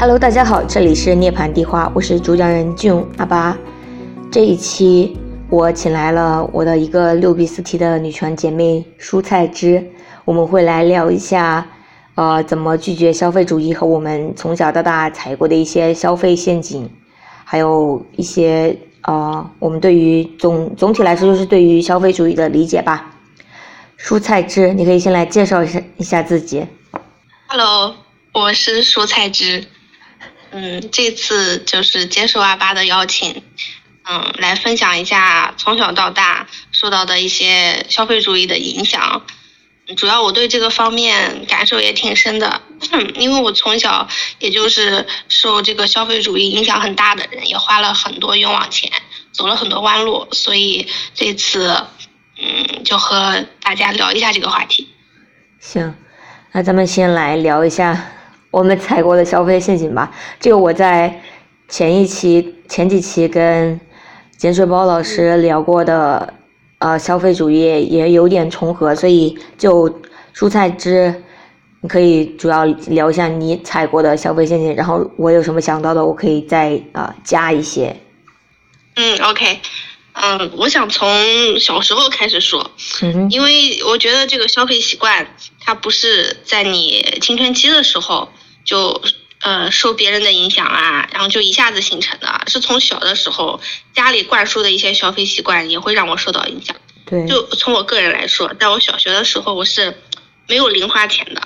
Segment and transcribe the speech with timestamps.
[0.00, 3.54] Hello，大家好，这里是涅槃地花，我是主讲人俊阿巴。
[4.32, 5.14] 这一期
[5.50, 9.90] 我请来了我的一个六比四 T 的女权姐妹蔬菜汁，
[10.24, 11.66] 我们会来聊一下，
[12.14, 16.90] 呃，怎么拒绝消费主义和我们从小到大踩过的一些消费陷阱，
[17.44, 23.14] 还有一些呃，我们对于总总体来说就是对于消费主义的理解吧。
[23.98, 26.66] 蔬菜汁，你可以先来介绍一下一下自己。
[27.48, 27.94] Hello，
[28.32, 29.66] 我是蔬菜汁。
[30.50, 33.42] 嗯，这次就是接受阿巴的邀请，
[34.04, 39.24] 嗯，来分享一下从小到大受到的一些消费主义的影响。
[39.96, 42.62] 主要我对这个方面感受也挺深的，
[43.16, 44.06] 因为我从小
[44.38, 48.88] 也就是受这个消费主义影响很大的人，也花了很多冤枉钱，
[49.32, 51.76] 走了很多弯路，所以这次
[52.38, 54.88] 嗯，就和大家聊一下这个话题。
[55.58, 55.92] 行，
[56.52, 58.12] 那咱们先来聊一下
[58.50, 60.10] 我们踩过的消费陷阱吧。
[60.38, 61.22] 这个我在
[61.68, 63.80] 前一期、前几期跟
[64.40, 66.34] 碱水包老师聊过的，
[66.78, 69.88] 呃，消费主义也有点重合，所以就
[70.34, 71.22] 蔬菜汁，
[71.80, 77.96] 你可以主要聊一下你踩过的消费陷阱，然后我有什么想到的，我可以再啊、呃加一些。
[78.96, 79.60] 嗯，OK，
[80.14, 81.08] 嗯，我想从
[81.58, 82.70] 小时候开始说，
[83.30, 85.26] 因为我觉得这个消费习惯，
[85.60, 88.28] 它不是在你青春期的时候
[88.70, 89.02] 就
[89.42, 93.60] 呃受别人的影响啊，然后就一下子形成的，是从小的时候
[93.96, 96.76] 家里灌输的一些消费习惯也会让我受到影响。
[97.04, 100.00] 对，就从我个人来说，在我小学的时候，我是
[100.46, 101.42] 没有零花钱的，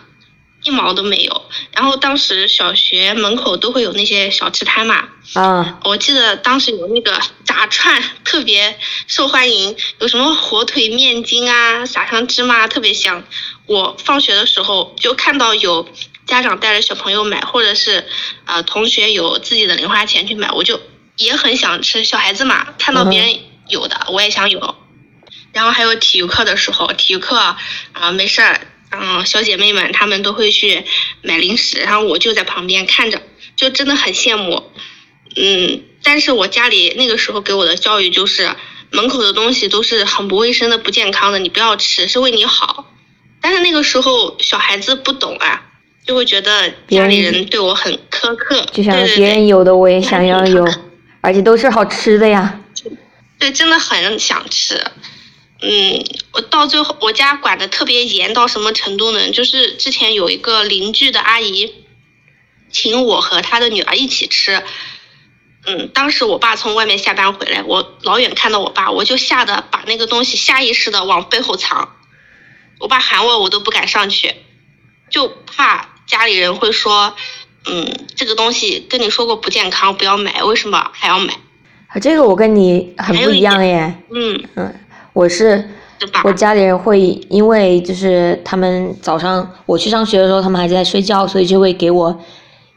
[0.64, 1.42] 一毛都没有。
[1.72, 13.24] 然后当时小学门口都会有那些小吃摊嘛，啊，我记得当时有那个炸串特别受欢迎，有什么火腿面筋啊，撒上芝麻特别香。
[13.64, 15.88] 我放学的时候就看到有
[16.26, 18.06] 家长带着小朋友买，或者是
[18.44, 20.80] 呃同学有自己的零花钱去买，我就
[21.16, 22.04] 也很想吃。
[22.04, 24.76] 小孩子嘛，看到别人有的，我也想有。
[25.52, 27.56] 然后还有体育课的时候，体育课啊、
[27.92, 30.84] 呃没事儿，嗯、小姐妹们她们都会去
[31.22, 33.22] 买零食，然后我就在旁边看着，
[33.54, 34.72] 就真的很羡慕。
[35.36, 38.54] 嗯，但是我家里那个时候给我的教育就是，
[38.90, 42.92] 门口的东西都是很不卫生的、不健康的，你不要吃，是为你好。
[43.40, 45.62] 但是那个时候小孩子不懂啊，
[46.06, 50.64] 就会觉得家里人对我很苛刻，就想对对别人有的我也想要有，
[51.22, 52.60] 而且都是好吃的呀。
[53.38, 54.84] 对，真的很想吃。
[55.60, 59.30] 嗯，我到最后我家管的特别严到什么程度呢？
[59.30, 61.72] 就是之前有一个邻居的阿姨，
[62.70, 64.62] 请我和她的女儿一起吃。
[65.66, 71.96] 嗯，当时我爸从外面下班回来，我老远看到我爸，我就吓得把那个东西下意识的往背后藏。
[72.78, 74.34] 我爸喊我，我都不敢上去，
[75.08, 77.12] 就怕家里人会说，
[77.66, 81.32] 嗯，这个东西跟你说过不健康，不要买，为什么还要买？
[81.88, 83.92] 啊，这个我跟你很不一样耶。
[84.14, 84.74] 嗯，嗯，
[85.12, 85.68] 我是？
[86.22, 92.16] 我家里人会因为就是他们早上我去上学的时候，他们还在睡觉，所以就会给我，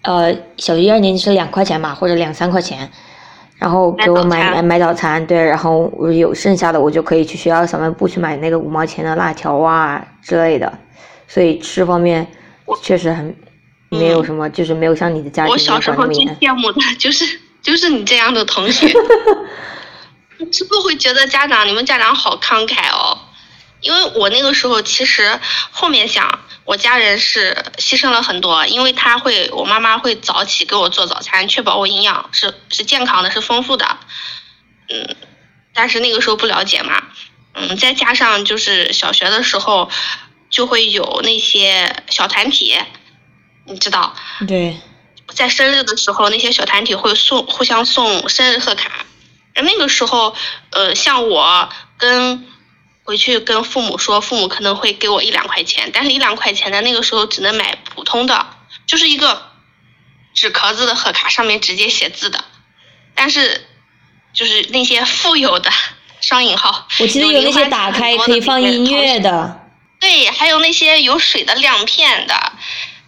[0.02, 2.90] 呃，小学一二年级是两块钱吧，或者两三块钱，
[3.58, 10.72] 然后给我买买买买早餐，对，然后我有剩下的我就可以去学校小卖部去买那个五毛钱的辣条啊之类的，
[11.28, 12.26] 所以吃方面
[12.82, 13.36] 确实很
[13.90, 16.26] 没有什么，就是没有像你的家庭我小时候最。
[16.26, 18.88] 羡慕的就是就是你这样的同学，
[20.52, 23.18] 是不是会觉得家长你们家长好慷慨哦？
[23.82, 25.40] 因为我那个时候其实
[25.72, 33.98] 后面想，我家人是牺牲了很多，因为他会，我妈妈会早起给我做早餐，确保我营养是是健康的，是丰富的。
[34.90, 35.16] 嗯，
[35.74, 37.04] 但是那个时候不了解嘛，
[37.54, 39.92] 嗯，再加上就是小学的时候
[40.50, 42.76] 就会有那些小团体，
[43.66, 44.16] 你知道，
[44.48, 44.78] 对，
[45.34, 49.06] 在生日的时候，那些小团体会送互相送生日贺卡。
[49.56, 50.36] 而那个时候，
[50.72, 52.46] 呃，像我跟
[53.04, 58.48] 回去跟父母说，父母可能会给我一两块钱，但是一两块钱的那个时候只能买普通的，
[58.86, 59.52] 就是一个
[60.34, 62.46] 纸壳子的贺卡，上面直接写字的。
[63.16, 63.66] 但是，
[64.32, 65.72] 就是那些富有的
[66.22, 69.67] 双引号，我记得有那些打开可以放音乐的，
[70.00, 72.34] 对，还有那些有水的亮片的，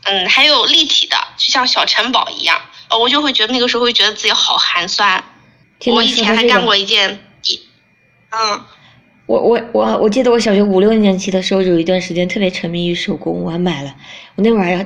[0.04, 2.60] 嗯，还有立体的，就像小城堡一样。
[2.90, 5.24] 哦，我就会觉得那个时候会觉得自己好寒酸。
[5.86, 7.60] 我以前还干过一件，一，
[8.32, 8.62] 嗯，
[9.28, 13.96] 我我我我记得我小学五六年级的时候，有一段时间特别沉迷于手工，我还买了，
[14.36, 14.84] 我那会儿还要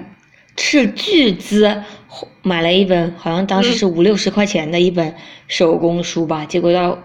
[0.55, 1.83] 斥巨资
[2.41, 5.15] 买了一本，好像当时是五六十块钱的一本
[5.47, 6.99] 手工书吧，结果到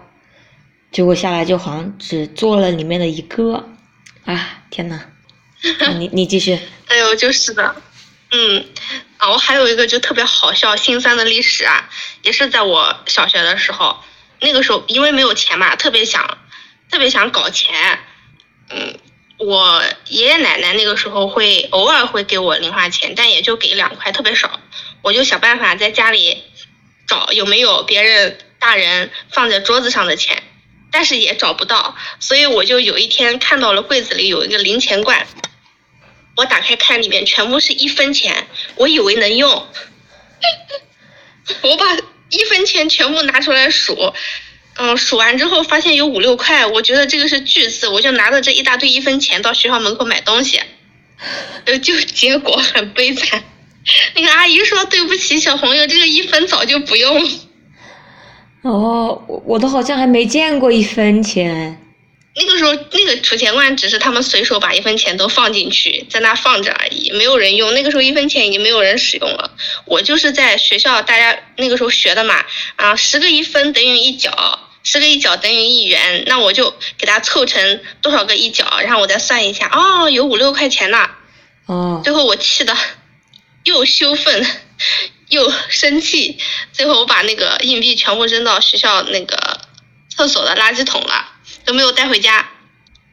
[0.91, 3.69] 结果下来就好像只做了里面的一个，
[4.33, 5.01] 啊天呐！
[5.97, 7.75] 你你继续，哎呦，就是的，
[8.31, 8.65] 嗯，
[9.17, 11.89] 啊，我还有一个就特别好笑、心酸的历史啊，
[12.21, 14.03] 也是在我小学的时候，
[14.39, 16.37] 那个时候因为没有钱嘛，特别想，
[16.89, 17.99] 特别想搞钱，
[18.69, 18.97] 嗯，
[19.37, 24.59] 我爷爷奶奶那个时候会偶尔会给我零花钱，但也就给两块，特别少，
[25.01, 26.43] 我就想办法在家里
[27.07, 30.43] 找有没有别人大人放在桌子上的钱，
[30.91, 35.27] 但是也找不到，所以我就有一天看到了柜子里有一个零钱罐。
[36.35, 39.67] 我打开看，里面全部是一分钱，我以为能用，
[41.61, 41.97] 我把
[42.29, 44.13] 一分钱全部拿出来数，
[44.75, 50.61] 嗯，数完之后发现有五六块，我觉得这个是巨字，我就拿着这一大堆一分钱到学校门口买东西，
[51.65, 53.43] 呃，就结果很悲惨，
[54.15, 57.29] 那个阿姨说对不起，小朋友，这个一分早就不用了。
[58.61, 61.81] 哦，我我都好像还没见过一分钱。
[62.35, 67.73] 那个时候，那个储钱罐只是他们随手把一分钱都放进去，在那放着而已，没有人用。
[67.73, 69.51] 那个时候一分钱已经没有人使用了。
[69.85, 72.35] 我就是在学校，大家那个时候学的嘛，
[72.77, 81.09] 啊，十个一分等于一角，十个一角等于一元，那我就给它凑成多少个一角，然后我再算一下，哦，有五六块钱呢。
[81.65, 82.01] 哦。
[82.03, 82.73] 最后我气的
[83.65, 84.45] 又羞愤
[85.29, 86.37] 又生气，
[86.71, 89.61] 最后我把那个硬币全部扔到学校那个
[90.09, 91.35] 厕所的垃圾桶了。
[91.65, 92.49] 都没有带回家，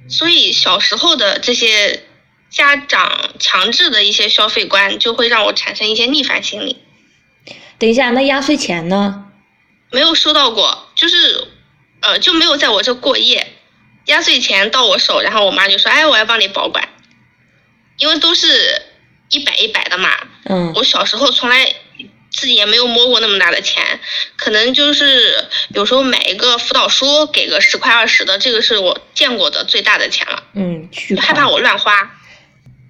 [0.09, 2.05] 所以小时候的这些
[2.49, 6.79] 家长强制的一些消费观，就会让我产生一些逆反心理。
[7.79, 9.27] 等一下，那压岁钱呢？
[9.91, 11.49] 没有收到过，就是
[12.01, 13.47] 呃就没有在我这过夜。
[14.07, 16.89] 压岁钱到我手，然后我妈就说：“哎，我要帮你保管，
[17.99, 18.81] 因为都是
[19.29, 20.11] 一百一百的嘛。”
[20.49, 20.73] 嗯。
[20.77, 21.75] 我小时候从来。
[22.37, 23.99] 自己也没有摸过那么大的钱，
[24.37, 30.45] 可能就是有时候买一个辅导书给个十块二十的，这个是我见过的最大的钱了。
[30.53, 30.89] 嗯，
[31.19, 32.15] 害怕我乱花，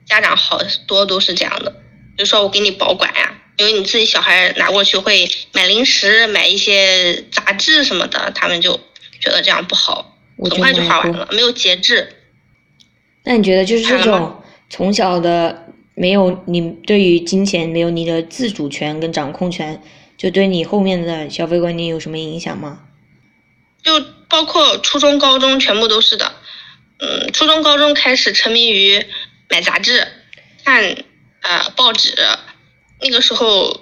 [0.04, 1.72] 家长好多都是这样的，
[2.19, 8.81] 就说我给你保管呀，因为你自己小孩拿过去会买零食、买一些杂志什么的，他们就
[9.20, 10.16] 觉得这样不好，
[10.50, 12.12] 很快就花完了，没有节制。
[13.22, 15.62] 那你觉得就是这种从小的？
[15.98, 19.82] 没有你对于金钱没有你的自主权跟掌控权，
[20.19, 22.82] 就对你后面的消费观念有什么影响吗？
[23.82, 26.34] 就包括初中、高中全部都是的。
[26.98, 29.06] 嗯，初中、高中开始沉迷于
[29.48, 30.06] 买杂志、
[30.64, 31.04] 看
[31.40, 32.14] 呃报纸，
[33.00, 33.81] 那个时候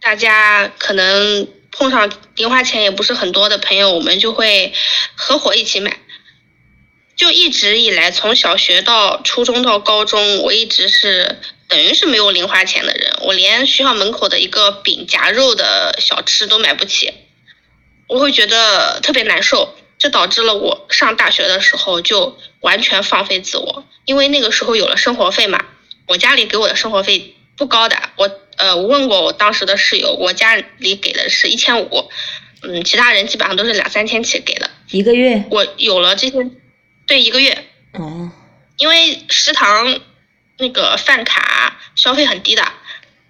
[0.00, 4.72] 大家可能碰上零花钱也不是很多的朋友，我们就会
[5.14, 5.98] 合伙一起买。
[7.16, 13.10] 就一直以来，从小学到初中到高中，我一直是等于是没有零花钱的人。
[13.22, 17.14] 我连学校门口的一个饼夹肉的小吃都买不起，
[18.06, 19.74] 我会觉得特别难受。
[19.98, 25.64] 这导致了我上大学的时候就完全放飞自我，因为那个时候有了生活费嘛。
[26.06, 32.10] 我家里给我的生活费不高的，我呃我问过我当时的室友，我家里给的是一千五，
[32.60, 34.70] 嗯，其他人基本上都是两三千起给的。
[34.90, 35.44] 一个月？
[35.50, 36.36] 我有了这些。
[37.06, 38.30] 对一个月，哦，
[38.78, 40.00] 因为食堂
[40.58, 42.62] 那个饭卡消费很低的，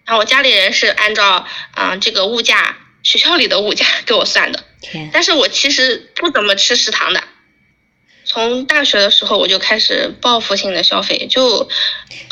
[0.05, 4.65] 然后我家里人是按照啊这个物价学校里的物价 给我算的，
[5.13, 7.23] 但是我其实不怎么吃食堂的，
[8.25, 11.69] 从大学的时候我就开始报复性的消费，就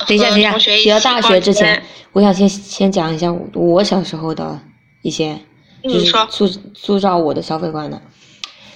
[0.07, 4.59] 等一下等一下，提到大学之前，我想先先讲一下我小时候的
[5.03, 5.39] 一些，
[5.83, 8.01] 就是塑塑造我的消费观的，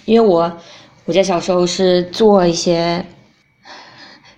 [0.05, 0.61] 因为我。
[1.09, 3.03] 我家小时候是做一些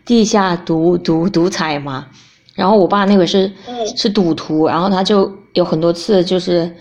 [0.05, 2.07] 地下赌赌赌彩嘛，
[2.55, 3.51] 然后我爸那会是
[3.97, 6.73] 是赌徒，然后他就有很多次就是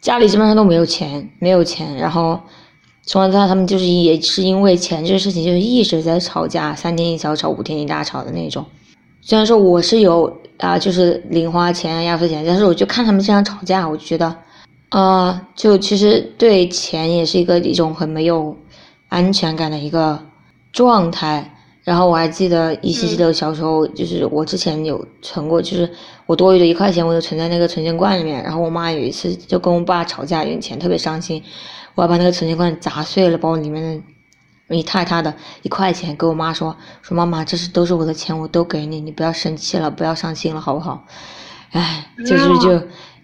[0.00, 2.40] 家里基本上都没有钱，没有钱，然后
[3.02, 8.64] 从小到大他们就是也是因为钱这个事情就是一直在吵架，三天一小吵，五天一大吵的那种。
[9.22, 14.32] 虽然说我是有啊，就是零花钱、压岁钱，但是我就看他们这样吵架，我就觉得，
[14.90, 18.56] 啊，就其实对钱也是一个一种很没有。
[19.08, 20.20] 安全感的一个
[20.72, 25.90] 状态，然后我还记得依稀记得小时候，就是我之前有存过，就是
[26.26, 28.42] 我多余的一块钱，我就存在那个存钱罐里面。
[28.42, 31.42] 然后我妈有一次就跟我爸吵架，用钱特别伤心，
[31.94, 34.02] 我还把那个存钱罐砸碎了，把我里面
[34.68, 35.32] 的一太大的
[35.62, 41.04] 一块钱给我妈说说妈妈，这是都是我的钱，我都给你，你不要生气了，不要伤心了，好不好？
[41.70, 42.72] 哎，就是就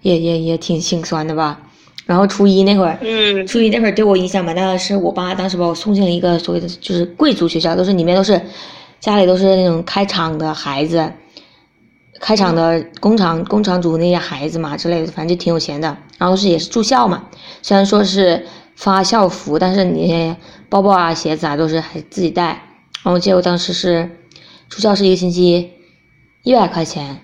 [0.03, 1.61] 也也也挺心酸的吧。
[2.05, 8.41] 然后初一那会儿，嗯，初一那会儿对我影响蛮大的，是我爸当时把我送进了一个所谓的就是贵族学校，都是里面都是
[9.01, 11.13] 家里都是那种开厂的孩子，
[12.21, 15.97] 开厂的工厂工厂主那些孩子嘛之类的，反正就挺有钱的。
[16.19, 17.25] 然后是也是住校嘛，
[17.63, 20.35] 虽然说是发校服，但是你
[20.69, 22.45] 包包啊鞋子啊都是还自己带。
[22.45, 24.11] 然后我记得我当时是
[24.69, 25.71] 住校是一个星期
[26.43, 27.21] 一百块钱。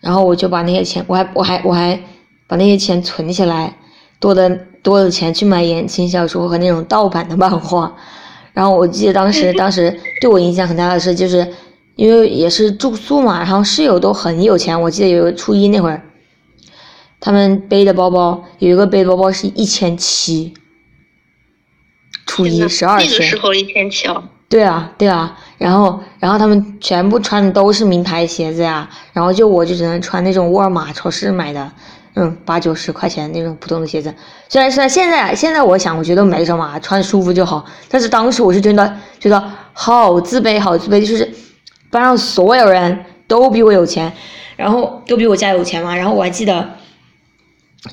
[0.00, 1.98] 然后我就把那些钱，我还我还我还
[2.54, 3.76] 把那些钱存起来，
[4.20, 4.48] 多的
[4.80, 7.92] 多的钱去买言情小说和那种盗版的漫画。
[8.52, 11.44] 然后我记得当时当时对我影响很大的是，就是
[11.96, 14.80] 因为也是住宿嘛，然后室友都很有钱。
[14.80, 16.00] 我记得有初一那会儿，
[17.18, 20.54] 他们背的包包有一个背的包包是一千七。
[22.24, 24.22] 初一十二天，那个时候一千七哦。
[24.48, 31.72] 对啊，对啊，然后，然后他们全部穿的都是名牌鞋子呀，然后就我就只能穿那种沃尔玛超市买的，
[32.14, 34.14] 嗯，八九十块钱那种普通的鞋子。
[34.48, 37.64] 虽然是现在，现在我想，我觉得没什么，穿舒服就好。
[37.88, 41.28] 但是当时我是真的觉得好自卑，好自卑，就是
[41.90, 44.12] 班上所有人都比我有钱，
[44.56, 45.94] 然后都比我家有钱嘛。
[45.94, 46.68] 然后我还记得，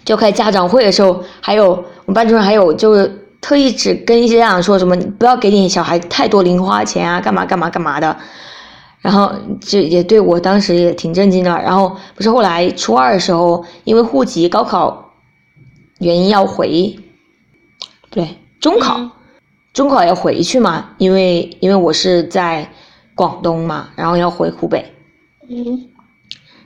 [0.05, 3.17] 就开家长会的时候，还有我们班主任还有就是。
[3.41, 8.15] 特意只跟一些家长说什么，不要给你小孩太多零花钱啊，干嘛干嘛干嘛的。
[9.01, 11.49] 然后就也对我当时也挺震惊的。
[11.49, 15.11] 然后不是后来初二的时候，因为户籍高考
[15.99, 16.97] 原因要回，
[18.09, 19.09] 对，中考，
[19.73, 22.69] 中考要回去嘛，因为因为我是在
[23.15, 24.93] 广东嘛，然后要回湖北。
[25.49, 25.87] 嗯。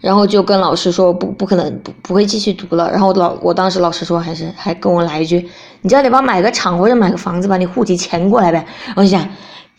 [0.01, 2.91] 然后就跟老师说不不可能不不会继续读了。
[2.91, 5.49] 然后老我当时老师说还是还跟我来一句，
[5.81, 8.63] 你叫你爸买个厂或者买个房子把你户籍迁过来呗。
[8.95, 9.27] 我就想，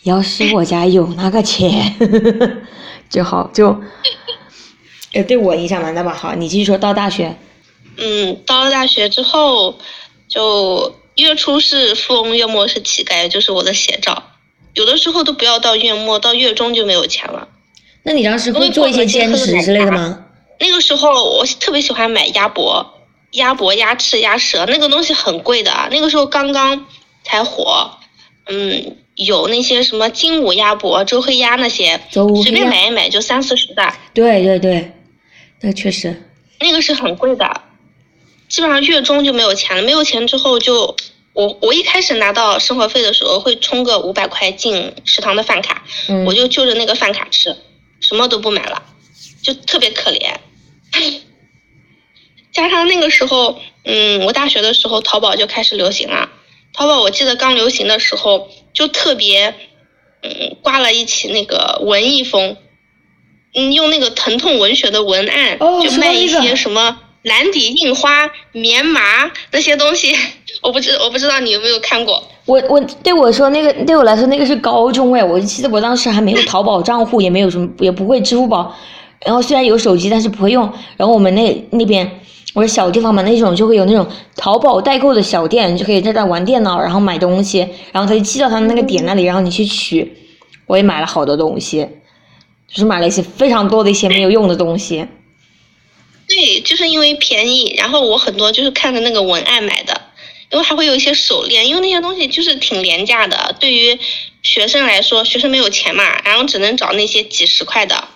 [0.02, 1.96] 要是我家有那个钱
[3.10, 3.80] 就好就，
[5.12, 6.12] 呃对我影响蛮大吧。
[6.14, 7.36] 好，你继续说到大学。
[7.98, 9.78] 嗯，到了大学之后，
[10.28, 14.22] 就月初是富翁，月末是乞丐，就是我的写照。
[14.74, 17.48] 有的时候都不要到月末，到月中就没有钱了。
[18.02, 20.24] 那你当时会做一些兼职之类的吗？
[20.60, 22.94] 那个时候我特别喜欢买鸭脖、
[23.32, 25.72] 鸭脖、鸭翅、鸭舌，那个东西很贵的。
[25.90, 26.86] 那个时候刚刚
[27.24, 27.90] 才火，
[28.46, 33.92] 嗯，有那些什么金武鸭脖、周黑鸭那些，随便买一买就三四十的。
[34.14, 34.92] 对对对，
[35.60, 36.22] 那确实。
[36.60, 37.62] 那个是很贵的，
[38.48, 39.82] 基本上月中就没有钱了。
[39.82, 40.96] 没有钱之后就，
[41.32, 45.82] 我我一开始拿到生活费的时候会充个五百块进食堂的饭卡，
[46.26, 47.56] 我就就着那个饭卡吃。
[48.00, 48.82] 什么都不买了，
[49.42, 50.34] 就特别可怜。
[52.52, 56.30] 加上那个时候，嗯，我大学的时候，淘宝就开始流行了。
[56.72, 59.54] 淘宝我记得刚流行的时候，就特别，
[60.22, 62.58] 嗯，挂了一起那个文艺风，
[63.54, 70.14] 嗯，用那个疼痛文学的文案，就卖一些什么蓝底印花、棉麻那些东西。
[70.62, 72.22] 我不知我不知道你有没有看过。
[72.44, 78.76] 我我对我说那个对我来说那个是高中哎，我记得我当时还没有淘宝账户，也没有什么也不会支付宝，
[79.24, 80.70] 然后虽然有手机，但是不会用。
[80.96, 82.20] 然后我们那那边
[82.56, 87.58] 我说小地方嘛，那种就会有那种淘宝代购的小店，你就可以在那玩电脑，然后买东西，
[87.92, 90.16] 然后他就寄到他那个点那里，然后你去取。
[90.64, 91.86] 我也买了好多东西，
[92.66, 95.06] 就是买了一些非常多的一些没有用的东西。
[96.26, 100.00] 对，就是因为便宜，然后我很多就是看着那个文案买的。
[100.48, 103.54] 因为还会有一些手链，因为那些东西就是挺廉价的。
[103.60, 103.98] 对于
[104.42, 108.08] 学生来说，学生没有钱嘛，然后只能找那些几十块的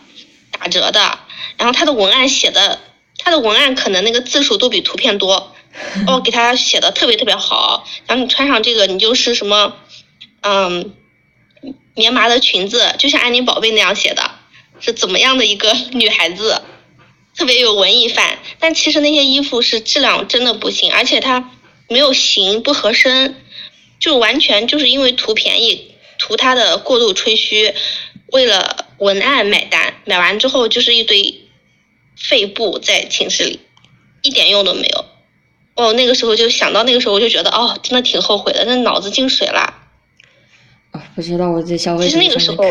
[0.53, 1.19] 打折的。
[1.59, 2.79] 然后他的文案写的，
[3.23, 5.55] 他的文案可能那个字数都比图片多，
[6.09, 7.87] 哦，给他写的特别特别好。
[8.07, 9.77] 然后你穿上这个，你就是什么，
[10.43, 10.95] 嗯，
[11.95, 14.31] 棉麻的裙子，就像安妮宝贝那样写的，
[14.81, 16.61] 是怎么样的一个 女孩子，
[17.37, 18.39] 特别有文艺范。
[18.59, 21.51] 但其实那些衣服是质量真的不行，而且它。
[21.93, 23.35] 没有型不合身，
[23.99, 27.75] 就完全就是因为图便宜，图它的过度吹嘘，
[28.29, 31.41] 为了文案买单，买完之后就是一堆
[32.21, 33.61] 废布在寝室里，
[34.23, 35.05] 一点用都没有。
[35.75, 39.75] 哦，那个时候就想到那个时候，我就觉得哦，真的挺后悔的，那脑子进水了。
[40.91, 42.65] 啊，不知道我这消费其实那个时候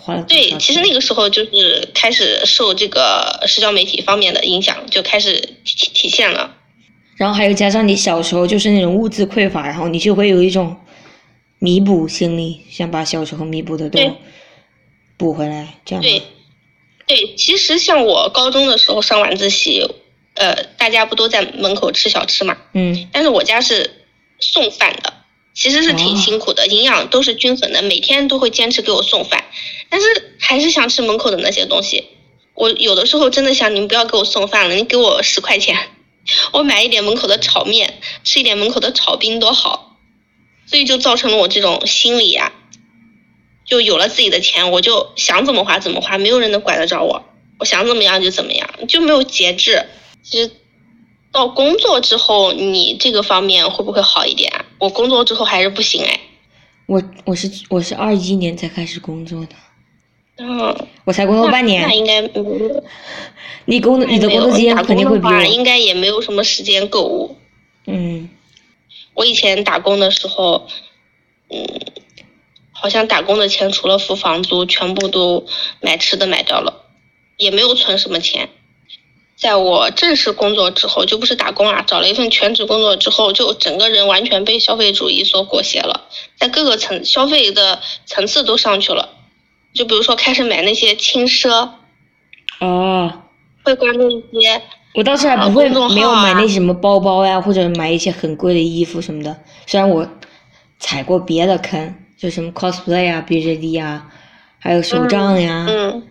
[0.00, 6.56] 花了对，其实那个时候就是开始受这个社交媒体方面的影响，就开始体体现了。
[7.16, 10.76] 然后还有加上你小时候就是那种物质匮乏，然后你就会有一种
[11.58, 13.98] 弥补心理，想把小时候弥补的都
[15.16, 16.02] 补回来，这样。
[16.02, 16.22] 对，
[17.06, 19.88] 对，其实像我高中的时候上晚自习，
[20.34, 22.56] 呃，大家不都在门口吃小吃嘛？
[22.72, 23.08] 嗯。
[23.12, 24.04] 但是我家是
[24.40, 25.14] 送饭的，
[25.54, 29.44] 其实是挺辛苦的，营养都是均衡的，每天都会坚持给我送饭，
[29.88, 32.06] 但是还是想吃门口的那些东西。
[32.54, 35.76] 我有的时候真的想，你们不要给我送饭了，你给我十块钱。
[36.52, 39.96] 我买一点门口的炒面，吃一点门口的炒冰多好，
[40.66, 42.52] 所以就造成了我这种心理呀，
[43.66, 47.22] 就有了自己的钱，我就想怎么花怎么花，没有人能管得着我，
[47.58, 49.84] 我想怎么样就怎么样，就没有节制。
[50.22, 50.50] 其实
[51.32, 54.52] 到工作之后，你这个方面会不会好一点？
[54.78, 56.20] 我工作之后还是不行哎。
[56.86, 59.56] 我我是我是二一年才开始工作的。
[60.38, 62.82] 嗯，我才工作半年那，应该嗯，
[63.64, 67.36] 你工作你的工作经验肯定会比我，应，该也没有什么时间购物。
[67.86, 68.28] 嗯，
[69.14, 70.66] 我以前打工的时候，
[71.48, 71.64] 嗯，
[72.78, 75.46] 好像打工的钱除了付房租，全部都
[75.80, 76.84] 买吃的买掉了，
[77.36, 78.48] 也没有存什么钱。
[79.36, 89.10] 在我正式工作之后，就不是打工啊，找了一份全职工作之后，就整个人完全被消费主义所裹挟了，在各个层消费的层次都上去了。
[89.74, 91.68] 就比如说开始买那些轻奢，
[92.60, 93.12] 哦，
[93.62, 94.62] 会关注一些
[94.94, 99.36] 我倒是还啊不会没有买啊那什么包包呀，或者买一些很贵的衣服什么的。
[99.66, 100.08] 虽然我
[100.78, 104.06] 踩过别的坑，就什么 cosplay 啊、BJD 啊，
[104.58, 106.02] 还有手账呀，嗯，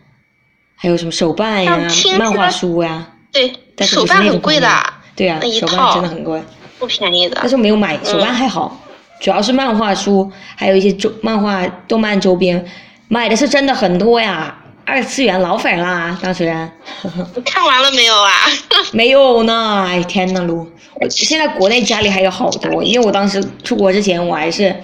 [0.75, 1.87] 还有什么手办呀
[2.19, 3.07] 漫画书呀。
[3.31, 4.67] 对，但是手办很贵的
[5.15, 6.41] 对呀、手办真的很贵。
[6.77, 7.49] 不便宜的但。
[7.49, 8.79] 是我没有买手办嗯还好，
[9.19, 12.63] 主要是漫画书，还有一些周漫画、动漫周边，
[13.07, 14.55] 买的是真的很多呀。
[14.87, 16.45] 二次元老粉啦，当时
[17.35, 18.31] 你看完了没有啊？
[18.93, 20.67] 没有呢，哎天呐，噜！
[21.01, 24.75] 我现在国内家里还有好多，因为我当时出国之前我还是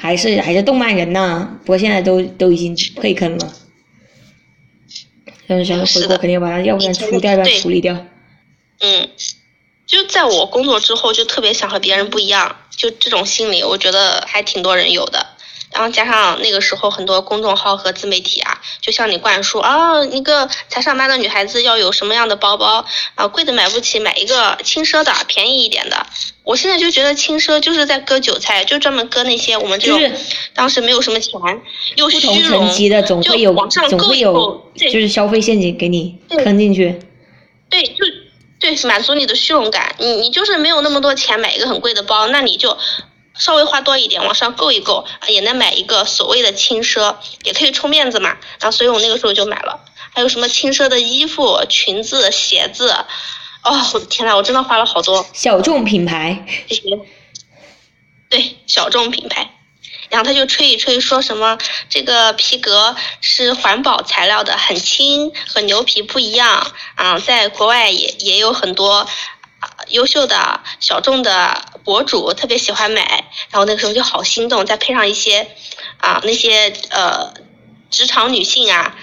[0.00, 3.52] 还是还是动漫人呢，不过现在都都已经退坑了。
[5.48, 8.06] 但是想回国肯定把它，要不然以前出掉，要不然处理掉。
[8.80, 9.08] 嗯，
[9.86, 15.26] 就在我工作之后，就特别想和别人不一样，就这种心理，我觉得还挺多人有的。
[15.78, 26.04] 然后加上那个时候很多公众号和自媒体啊，就向你灌输啊，一个才上班的女孩子要有什么样的包包啊，贵的买不起，买一个轻奢的，便宜一点的。
[26.42, 30.14] 我现在就觉得轻奢就是在割韭菜，就专门割那些我们这种、就是
[30.52, 31.40] 当时没有什么钱
[31.94, 36.98] 又不同虚荣层级的总就会有往上总会有，就是消费陷阱给你坑进去。
[37.70, 38.04] 对，就
[38.58, 39.94] 对满足你的虚荣感。
[39.98, 42.76] 你你就是没有那么多钱买一个很贵的包，那你就
[43.38, 48.36] 稍微花多一点，往上够一够，啊也能买一个所谓的轻奢，也可以充面子嘛。
[48.60, 49.84] 然后所以我那个时候就买了。
[50.14, 52.90] 还有什么轻奢的衣服、裙子、鞋子，
[53.62, 56.44] 哦，我的天呐，我真的花了好多小众品牌，
[58.28, 59.54] 对小众品牌。
[60.10, 61.58] 然后他就吹一吹，说什么
[61.90, 66.72] 这个皮革是环保材料的，很轻，和牛皮不一样。
[66.94, 69.06] 啊，在国外也也有很多
[69.37, 69.37] 啊
[69.90, 75.48] 优秀的小众的博主特别喜欢买，然后那个时候就好心动，再配上一些
[75.98, 77.32] 啊那些呃
[77.90, 78.96] 职场女性啊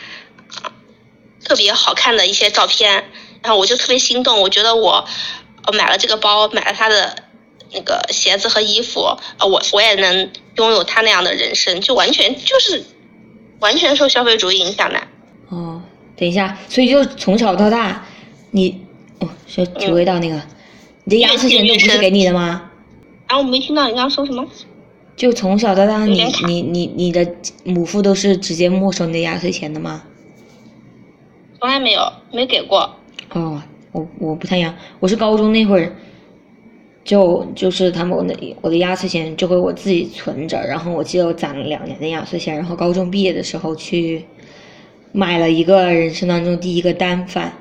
[0.62, 0.72] 啊
[1.44, 3.10] 特别好看的一些照片，
[3.42, 5.06] 然后我就特别心动，我觉得我
[5.68, 7.24] 我买了这个包，买了她的
[7.72, 12.84] 那个鞋子和衣服，呃我我也能拥有他那样的人生，就完全就是
[13.60, 15.02] 完全受消费主义影响的。
[15.50, 15.82] 哦，
[16.16, 18.06] 等一下，所以就从小到大，
[18.52, 18.86] 你
[19.20, 20.42] 哦，是体会到那个，
[21.06, 22.72] 你的压岁钱都不是给你的吗？
[23.28, 24.46] 然后我没听到你刚刚说什么？
[25.16, 27.26] 就从小到大，你你你你的
[27.64, 30.04] 母父都是直接没收你的压岁钱的吗？
[31.60, 32.96] 从来没有，没给过。
[33.32, 35.96] 哦，我我不太一样，我是高中那会儿，
[37.04, 44.26] 就就是他们我的我的压岁钱就会我自己存着，然后我记得我攒了两年的压岁钱，然后高中毕业的时候去
[45.12, 47.54] 买了一个人生当中第一个单反，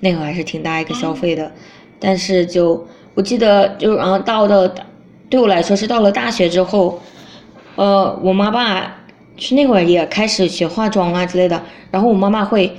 [0.00, 1.52] 那个还是挺大一个消费的，
[2.00, 2.84] 但是就
[3.14, 4.74] 我记得就然后到了
[5.28, 6.98] 对我来说是到了大学之后，
[7.76, 8.96] 呃，我妈爸
[9.36, 12.72] 是那会儿也开始学化妆啊之类的，然后我妈妈会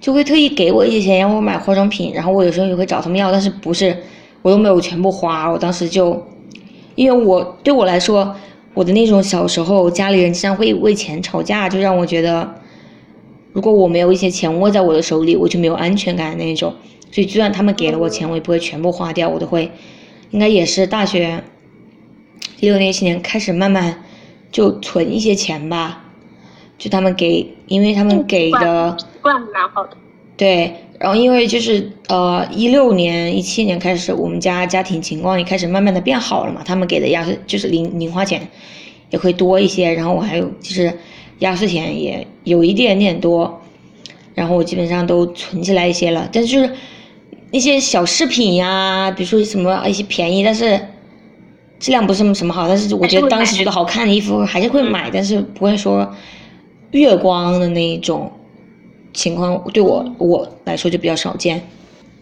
[0.00, 3.96] 就会特意给我一些钱让我买化妆品，然后我有时候也会找他们要，但是不是
[4.42, 6.22] 我都没有全部花，我当时就
[6.94, 8.34] 因为我对我来说，
[8.74, 12.54] 我的那种小时候家里人经常会为钱吵架，就让我觉得
[13.52, 16.74] 如果我没有一些钱握在我的手里，我就没有安全感那种，
[17.14, 19.70] 所以就算他们给了我钱，我也不会全部花掉，我都会
[20.30, 21.44] 应该也是大学
[22.58, 24.02] 一六年、一七年开始慢慢
[24.50, 26.06] 就存一些钱吧。
[26.76, 29.96] 就他们给，因为他们给的，习惯蛮好的。
[30.36, 38.48] 对，然后因为就是呃一六年、一七年开始，我们家家庭情况也开始慢慢的变好了嘛，他们给的压岁就是零零花钱
[39.10, 40.92] 也会多一些，然后我还有就是
[41.38, 43.62] 压岁钱也有一点点多，
[44.34, 46.74] 然后我基本上都存起来一些了，但是就是
[47.54, 50.76] 那些小饰品呀，比如说什么一些便宜，但是
[51.78, 56.12] 质量不是什么什么好，但是我觉得当时觉得好看的衣服还是会买，但是不会说
[56.90, 58.32] 月光的那一种
[59.12, 61.64] 情况，对我我来说就比较少见。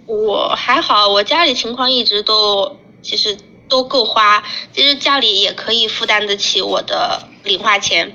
[0.04, 3.34] 我还好，我家里情况一直都其实
[3.70, 8.12] 都够花，其实家里也可以负担得起我的零花钱，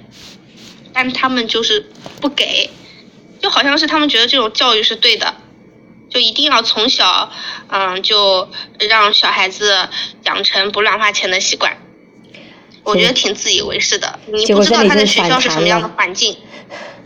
[0.93, 1.89] 但他们就是
[2.21, 2.69] 不给，
[3.41, 5.33] 就好像是他们觉得这种教育是对的，
[6.09, 7.31] 就一定要从小，
[7.69, 8.47] 嗯，就
[8.89, 9.89] 让小孩子
[10.23, 11.77] 养成不乱花钱的习惯。
[12.83, 16.37] 我觉得挺自以为是的，你不知道他在学校是什么样的环境。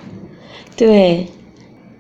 [0.77, 1.27] 对，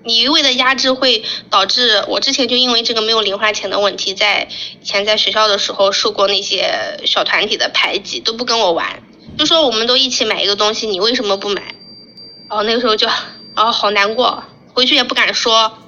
[0.03, 4.47] 你一味的压制会导致我之前就因为这个没有零花钱的问题，在
[4.79, 9.01] 以前在学校的时候受过那些小团体的排挤，都不跟我玩，
[9.37, 11.61] 就说我们都一起买一个东西，你为什么不买？
[12.47, 13.07] 然后，那个时候就
[13.55, 15.79] 哦好难过，回去也不敢说。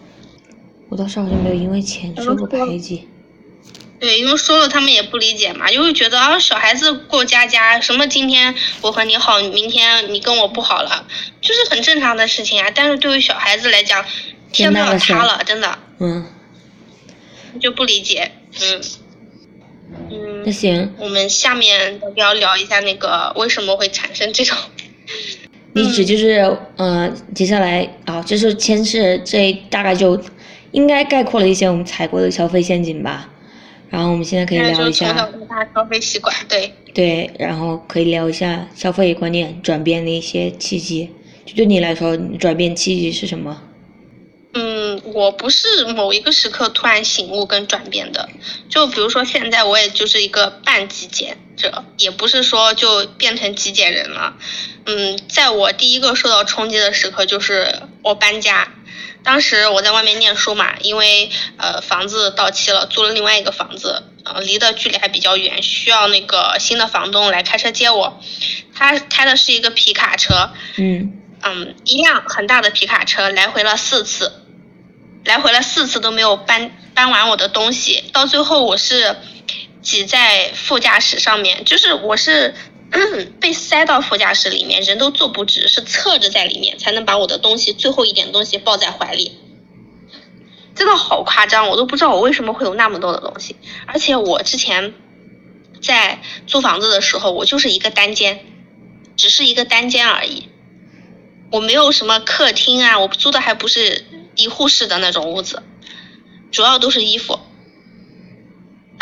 [0.93, 3.07] 我倒是好像没有因为钱受过排挤。
[3.99, 11.07] 对，因为说了他们也不理解嘛，就会觉得啊，小孩子过家家，什么今天我和你好，明天你跟我不好了，
[11.41, 12.69] 就是很正常的事情啊。
[12.75, 14.05] 但是对于小孩子来讲，
[14.51, 15.79] 天都要塌了，真的。
[15.99, 16.27] 嗯。
[17.59, 18.81] 就不理解，嗯。
[20.11, 20.43] 嗯。
[20.45, 20.93] 那行。
[20.99, 24.55] 我们下面要聊一下那个为什么会产生这种。
[25.75, 30.15] 你指就是嗯，接下来啊，就是牵涉这大概就
[30.73, 33.29] 应该概括了一些我们踩过的消费陷阱吧。
[33.89, 35.15] 然后我们现在可以聊一下
[35.73, 41.11] 消费习惯，对对，然后可以聊一下消费观念转变的一些契机。
[41.45, 43.61] 就对你来说，转变契机是什么？
[44.55, 48.27] 嗯，我不是某一个时刻突然醒悟跟转变的。
[48.67, 54.35] 就比如说现在，我也就是一个半极简者，也不是说就变成极简人了。
[54.85, 58.69] 嗯，在我第一个受到冲击的时刻，就是我搬家。
[59.23, 68.21] 当时我在外面念书嘛，因为呃房子到期了，租了另外一个房子，呃离的距离还比较远，需要那个新的房东来开车接我。
[68.75, 74.31] 他开的是一个皮卡车，嗯嗯，一辆很大的皮卡车，来回了四次，
[75.23, 79.15] 来回了四次都没有搬搬完我的东西，到最后我是
[79.81, 82.53] 挤在副驾驶上面，就是我是。
[83.41, 89.31] 被塞到副驾驶里面，人都坐不直，是侧着在里面才能把我的东西最后一点东西抱在怀里，
[90.75, 93.55] 真的好夸张，我都不知道我为什么会有那么多的东西。
[93.87, 94.93] 而且我之前
[95.81, 98.45] 在租房子的时候，我就是一个单间，
[99.17, 100.49] 只是一个单间而已，
[101.51, 105.63] 我没有什么客厅啊，我租的还不是一户式的那种屋子，
[106.51, 107.39] 主要都是衣服。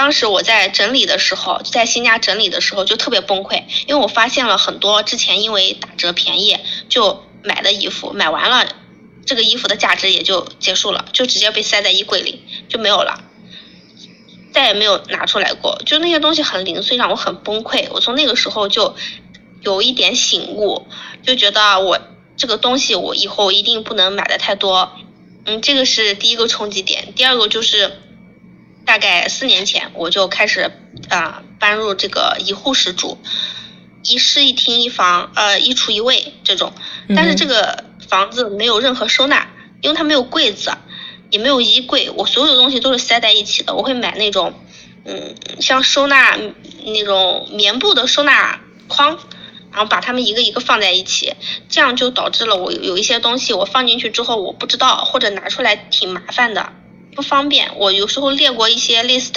[0.02, 6.58] 当时我在整理的时候，在新家整理的时候就特别崩溃，因为我发现了很多之前因为打折便宜
[6.90, 8.68] 就买的衣服，买完了，
[9.28, 13.24] 这个衣服的价值也就结束了，就直接被塞在衣柜里就没有了，
[14.52, 15.80] 再也没有拿出来过。
[15.86, 17.86] 就那些东西很零碎，让我很崩溃。
[17.92, 18.96] 我从那个时候就
[19.62, 20.88] 有一点醒悟，
[21.22, 22.00] 就觉得我
[22.36, 24.94] 这个东西我以后一定不能买的太多。
[25.46, 27.14] 嗯，这个是第一个冲击点。
[27.16, 28.02] 第二个就是。
[28.92, 30.70] 大概四年前，我就开始
[31.08, 33.18] 啊搬入这个一户式住，
[34.04, 36.74] 一室一厅一房，呃一厨一卫这种。
[37.16, 39.48] 但是这个房子没有任何收纳，
[39.82, 40.74] 因为它没有柜子，
[41.30, 43.74] 也没有衣柜，我所有的东西都是塞在一起的。
[43.74, 44.54] 我会买那种，
[45.06, 46.38] 嗯，像收纳
[46.84, 49.18] 那种棉布的收纳筐，
[49.72, 51.34] 然后把它们一个一个放在一起，
[51.70, 56.74] 这样就导致了我有一些东西我放进去之后我不知道，或者拿出来挺麻烦的。
[57.16, 59.34] 不方便，我有时候列过一些 list，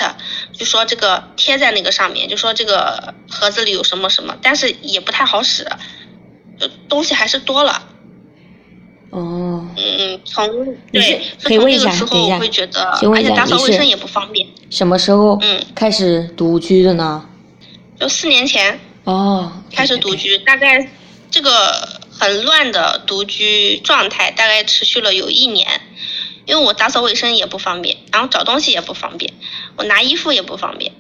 [0.53, 5.67] 就说这个贴在那个上面，就说这个盒子里有什么什么，但是也不太好使，
[6.59, 7.87] 就东西还是多了。
[9.11, 9.69] 哦。
[9.77, 10.49] 嗯，从
[10.93, 14.47] 对，可以问一下，等一下，而且打扫卫生也不方便。
[14.71, 17.29] 什么时候嗯开始独居的呢？
[17.99, 18.79] 就四年前。
[19.03, 19.53] 哦。
[19.73, 20.89] 开始独居，大概
[21.29, 25.81] 这个很乱的独居状态大概持续了有一年。
[26.47, 29.33] 因为我打扫卫生也不方便，然后找东西也不方便，
[29.77, 30.93] 我拿衣服也不方便，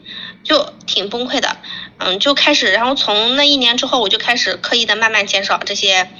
[0.42, 1.56] 就挺崩溃的。
[1.98, 6.10] 嗯，就开始，然后从那一年之后，我就开始刻意的慢慢减少这些，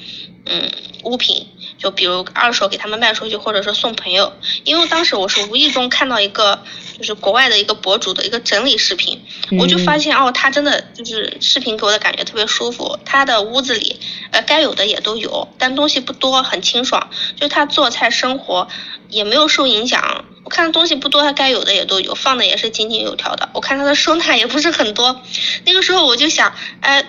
[0.47, 0.71] 嗯，
[1.03, 4.33] 物品，就比如二手给他们卖出去，或者说送朋友。
[4.63, 6.63] 因为当时我是无意中看到一个，
[6.97, 9.21] 就是国外的一个博主的一个整理视频，
[9.59, 18.69] 我就发现哦，他真的就是视频给我的感觉特别舒服，他的屋子里，呃，该有的也都有，但东西不多，很清爽，就他做菜生活。
[19.11, 23.49] 也没有受影响，我看东西不多，他该有的也都有，放的也是井井有条的。
[23.53, 25.23] 我看他的收纳也不是很多，
[25.65, 27.07] 那个时候我就想，哎，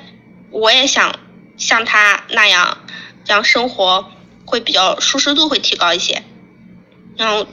[0.51, 1.17] 我也想
[1.57, 2.77] 像他那样，
[3.23, 4.11] 这样生活
[4.45, 6.21] 会比较舒适度会提高一些。
[7.17, 7.47] 然后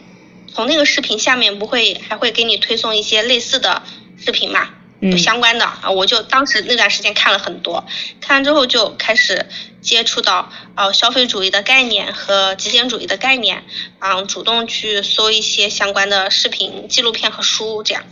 [0.55, 3.83] 从那个视频下面不会还会给你推送一些类似的
[4.23, 4.69] 视频嘛？
[5.11, 7.85] 不相关的啊，我就当时那段时间看了很多，
[8.21, 9.47] 看完之后就开始
[9.81, 13.65] 接触到呃消费主义的概念和极简主义的概念，
[13.99, 18.05] 啊，主动去搜一些相关的视频、纪录片和书，这样。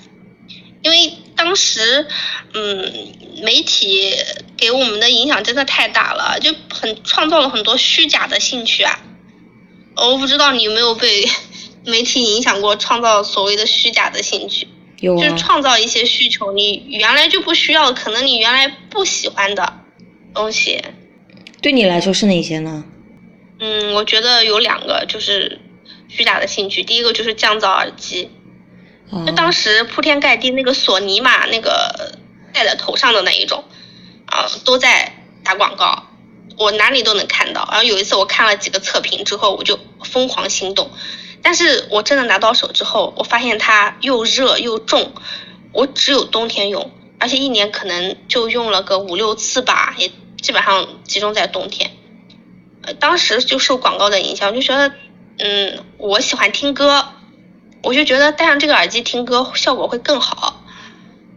[0.82, 2.08] 因为当时，
[2.54, 2.92] 嗯，
[3.42, 4.12] 媒体
[4.56, 8.98] 给我们的影响真的太大了，就很创造了很多虚假的兴趣啊。
[9.94, 11.24] 我不知道你有没有被
[11.84, 14.68] 媒体影响过，创造所谓的虚假的兴趣。
[15.02, 19.80] 就是创造一些需求，你原来就不需要，可能你原来不喜欢的
[20.34, 20.82] 东西。
[21.62, 22.84] 对你来说是哪些呢？
[23.60, 25.58] 嗯，我觉得有两个就是
[26.06, 28.28] 虚假的兴趣，第一个就是降噪耳机，
[29.26, 32.18] 就当时铺天盖地那个索尼嘛，那个
[32.52, 33.64] 戴在头上的那一种，
[34.26, 36.10] 啊，都在打广告，
[36.58, 37.66] 我哪里都能看到。
[37.70, 40.90] 然后有一次我看了几个测评之后，我就疯狂心动，
[41.42, 45.12] 但是我真的拿到手之后，我发现它又热又重，
[45.72, 51.90] 我只有冬天用，而且一年可能就用了个五六次吧，也基本上集中在冬天。
[52.82, 54.92] 呃，当时就受广告的影响，就觉得，
[55.38, 57.08] 嗯，我喜欢听歌，
[57.82, 60.62] 我就觉得戴上这个耳机听歌效果会更好，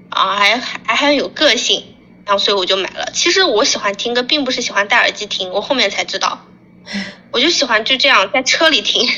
[0.10, 3.10] 啊，还还还有个性，然后所以我就买了。
[3.14, 6.46] 其实我喜欢听歌，并不是喜欢戴耳机听，我后面才知道，
[7.32, 9.10] 我就喜欢就这样在车里听，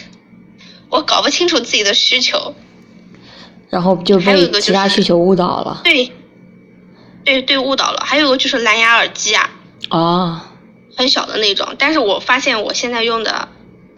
[0.89, 2.56] 我搞不清楚自己的需求，
[3.69, 5.82] 然后就被其他需求误导了。
[5.84, 6.12] 对，
[7.24, 8.04] 对对，误导了。
[8.06, 9.50] 还有个就是蓝牙耳机啊。
[9.89, 10.41] 哦。
[10.98, 13.50] 很小的那种，但是我发现我现在用的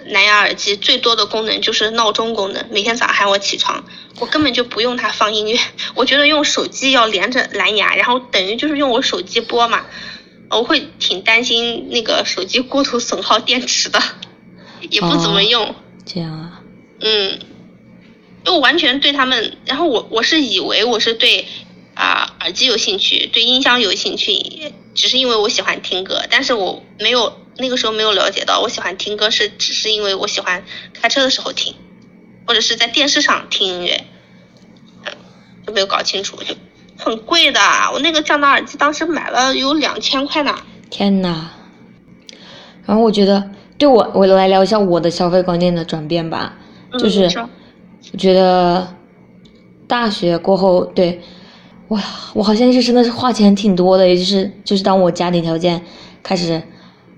[0.04, 3.84] 蓝牙耳机最多的功能就是闹钟功能，每天早上喊我起床，
[4.20, 5.60] 我根本就不用它放音乐。
[5.94, 9.86] 我觉得用手机要连着蓝牙，然后等于就是用我手机播嘛，
[10.50, 14.02] 我会挺担心那个手机过度损耗电池的，
[14.90, 15.76] 也不怎么用。
[16.04, 16.57] 这样啊？
[17.00, 17.40] 嗯，
[18.44, 21.46] 就完全对他们，然后我我是以为我是对
[21.94, 24.74] 啊耳机有兴趣，对音箱有兴趣。
[24.96, 31.76] 只是因为我喜欢听歌，但是我没有那个时候没有了解到，我喜欢听歌是只是因为我喜欢开车的时候听，
[32.48, 34.06] 或者是在电视上听音乐，
[35.68, 36.56] 就没有搞清楚，就
[36.98, 37.60] 很贵的。
[37.94, 40.58] 我那个降噪耳机当时买了有两千块呢。
[40.90, 41.50] 天呐！
[42.88, 46.58] 然后我觉得，对我我来聊一下我的消费观念的转变吧，
[46.98, 47.24] 就是
[48.14, 48.88] 我觉得
[49.88, 51.22] 大学过后对。
[51.90, 51.98] 哇，
[52.34, 55.82] 我好像是真的是花钱挺多的，也就是就是当我家庭条件
[56.22, 56.62] 开始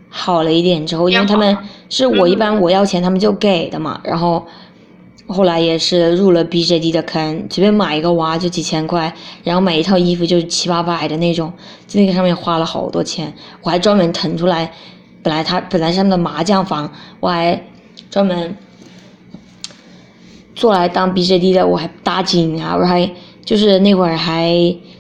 [0.10, 1.58] 好了一点之后，因为他们
[1.90, 4.46] 是我一般我要钱他们就给的嘛，然后
[5.26, 9.12] 后来也是入了 BJD 的坑，随便买一个娃就几千块，
[9.44, 11.52] 然后买一套衣服就七八百的那种，
[11.88, 14.72] 在那个上面花了好多钱，我还专门腾出来，
[15.24, 17.60] 本来他本来是他们的麻将房，我还
[18.12, 18.56] 专门
[20.60, 23.10] 做来当 BJD 的，我还搭景啊，我还。
[23.46, 24.54] 就是那会儿还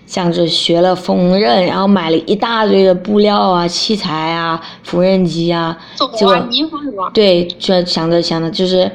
[0.07, 5.77] 想着学了缝纫，然后买了一大堆的布料啊、器材啊、缝纫机啊，
[6.17, 7.11] 做衣服是吧？
[7.13, 8.91] 对，就想着想着就是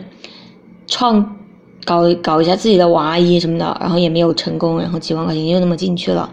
[0.88, 1.36] 创
[1.84, 6.28] 搞搞一下自己的娃衣什么的，然后也没有成功，然后几万块钱又那么进去了，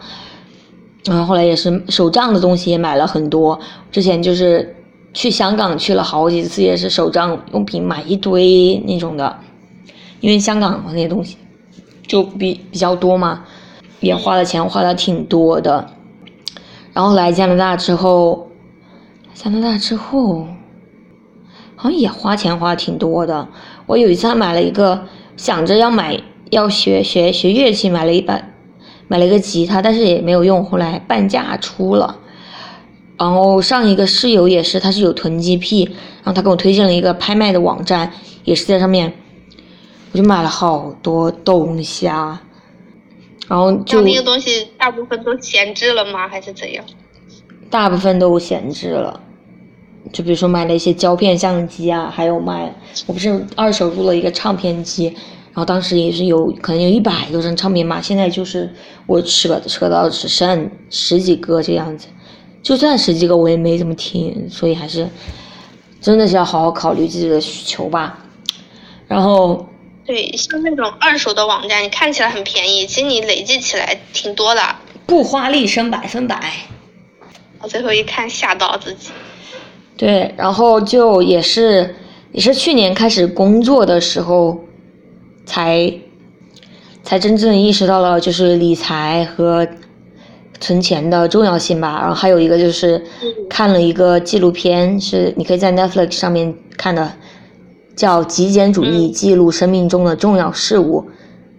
[1.05, 3.59] 然后后来也是手账的东西也买了很多，
[3.91, 4.75] 之前就是
[5.13, 9.37] 去香港去了好几次，也是手账用品买一堆那种的，
[10.21, 11.37] 因为香港那些东西。
[12.07, 13.45] 就比比较多嘛，
[14.01, 15.87] 也花的钱花的挺多的，
[16.91, 18.49] 然后来加拿大之后，
[19.33, 20.45] 加拿大之后，
[21.77, 23.47] 好像也花钱花的挺多的。
[23.85, 25.05] 我有一次还买了一个，
[25.37, 28.41] 想着要买要学学学乐器，买了一把，
[29.07, 32.17] 买了一个吉他，但是也没有用，后来半价出了。
[33.17, 38.11] 然后上一个室友也是，他是有囤积癖，然后他给我推荐了一个拍卖的网站，
[38.43, 39.13] 也是在上面。
[40.13, 42.41] 我就买了好多东西啊，
[43.47, 46.27] 然后就那个东西大部分都闲置了吗？
[46.27, 46.83] 还是怎样？
[47.69, 49.17] 大部分都闲置了，
[50.11, 52.75] 就比如说买了一些胶片相机啊，还有买
[53.07, 58.69] 我不是二手入了一个唱片机，然后当时也是有可能有一百多张唱片嘛，现在就是
[59.07, 62.07] 我扯扯到只剩十几个这样子，
[62.61, 65.07] 就算十几个我也没怎么听，所以还是
[66.01, 68.25] 真的是要好好考虑自己的需求吧，
[69.07, 69.65] 然后。
[70.03, 74.61] 对，像那种二手的网站，你看起来很便宜，其实你累计起来挺多的。
[75.05, 76.53] 不花力升百分百。
[77.61, 79.09] 我最后一看，吓到自己。
[79.95, 81.95] 对，然后就也是
[82.31, 84.59] 也是去年开始工作的时候，
[85.45, 85.93] 才
[87.03, 89.67] 才真正意识到了就是理财和
[90.59, 91.99] 存钱的重要性吧。
[91.99, 93.05] 然后还有一个就是
[93.47, 97.13] 看了一个纪录片，是你可以在 Netflix 上面看的。
[97.95, 101.09] 叫极简主义记录生命中的重要事物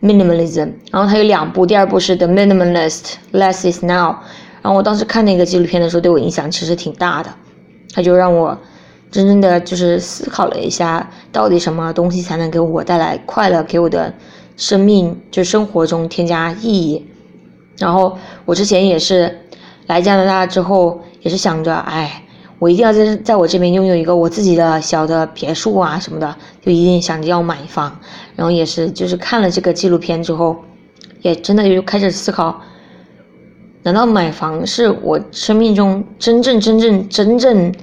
[0.00, 0.72] ，minimalism。
[0.90, 4.16] 然后它有两部，第二部是 The Minimalist，Less is Now。
[4.62, 7.30] 然后我当时看那个纪录片的时候，对我影响其实挺大的。
[7.92, 8.56] 它就让我
[9.10, 14.12] 真正的就是思考了一下，到底什么东西才能给我带来快乐，给我的
[14.56, 17.06] 生命就生活中添加意义。
[17.78, 19.40] 然后我之前也是
[19.86, 22.24] 来加拿大之后，也是想着，哎。
[22.62, 27.98] 我一定要在在我这边拥有一个我自己的小的别墅啊什么的，就一定想着要买房。
[28.36, 30.56] 然后也是就是看了这个纪录片之后，
[31.22, 32.60] 也真的就开始思考：
[33.82, 37.74] 难道买房是我生命中真正真正真正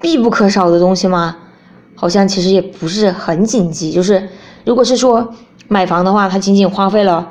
[0.00, 1.36] 必不可少的东西吗？
[1.96, 3.90] 好像其实也不是很紧急。
[3.90, 4.28] 就是
[4.64, 5.34] 如果是说
[5.66, 7.28] 买房的话，它仅仅花费了，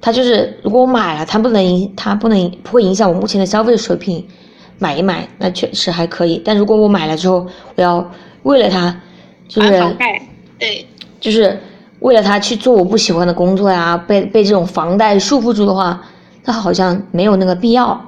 [0.00, 4.24] 它就是如果我买了，它不能影，它不能不会影响我目前的消费水平，
[4.78, 6.40] 买一买那确实还可以。
[6.44, 8.10] 但如果我买了之后，我要
[8.42, 8.94] 为了它，
[9.48, 9.68] 就是
[10.58, 10.86] 对，
[11.20, 11.58] 就是
[12.00, 16.02] 为了它去做我不喜欢的工作呀，被被这种房贷束缚住的话，
[16.44, 18.00] 那好像没有那个必要。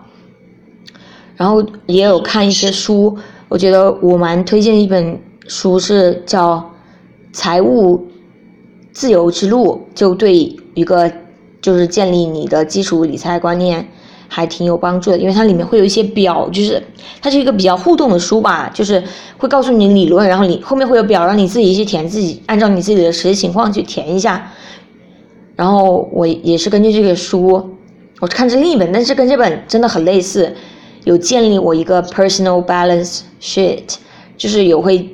[1.36, 3.16] 然后也有看一些书，
[3.48, 6.56] 我觉得我蛮推荐一本书，是叫
[7.32, 8.08] 《财务
[8.90, 10.34] 自由之路》，就对
[10.74, 11.10] 一个
[11.60, 13.88] 就是建立你的基础理财观念
[14.28, 16.80] 还挺有帮助的，因为它里面会有一些表，就是
[17.20, 19.02] 它是一个比较互动的书吧，就是
[19.38, 24.52] 会告诉你理论，然后你后面会有表让你自己去填，自己按照你自己的实际情况去填一下。
[25.56, 27.76] 然后我也是根据这个书，
[28.20, 30.54] 我看这另一本，但是跟这本真的很类似。
[31.04, 33.94] 有建立我一个 personal balance sheet，
[34.36, 35.08] 就是有会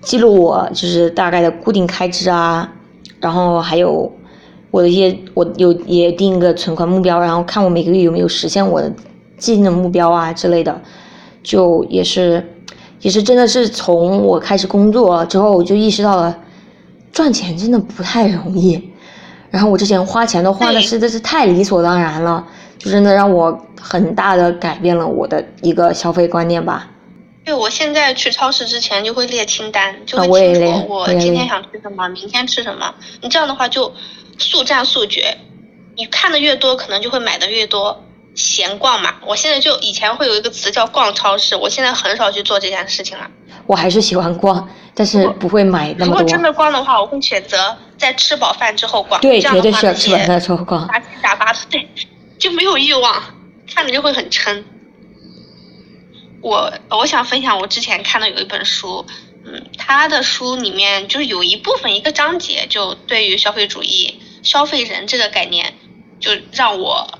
[0.00, 2.72] 记录我就是大概的固定开支啊，
[3.20, 4.10] 然后还有
[4.74, 8.92] 我的一些我有也定一个存款目标，然后看我每个月有没有实现我的
[9.38, 10.80] 既定的目标啊之类的，
[11.44, 12.44] 就也是
[13.00, 16.36] 也是真的是从我开始工作之后，我就意识到了
[17.12, 18.90] 赚钱真的不太容易，
[19.48, 22.44] 然后我之前花钱都花的实在是太理所当然了。
[22.76, 26.90] 就真的让我很大的改变了我的一个消费观念吧。
[27.44, 32.94] 对，我现在去超市之前就会列清单，就会清楚我今天想吃什么，明天吃什么。
[33.20, 33.94] 你这样的话就
[34.38, 35.36] 速战速决，
[35.96, 38.02] 你看的越多，可能就会买的越多。
[38.34, 43.30] 闲逛嘛，我现在就以前会有一个词叫逛超市，我现在很少去做这件事情了。
[43.68, 46.06] 我还是喜欢逛，但是不会买那么多。
[46.06, 49.20] 如果真的逛的话，我会选择在吃饱饭之后逛。
[49.20, 50.84] 对，绝对是吃饱饭之后逛。
[50.88, 51.88] 杂七杂八的，对。
[52.36, 53.22] 就没有欲望，
[53.72, 54.64] 看着就会很撑。
[56.44, 59.06] 我我想分享我之前看的有一本书，
[59.46, 65.72] 嗯，他的书里面就是有一部分一个章节，就对于消费主义、消费人这个概念，
[66.20, 67.18] 就让我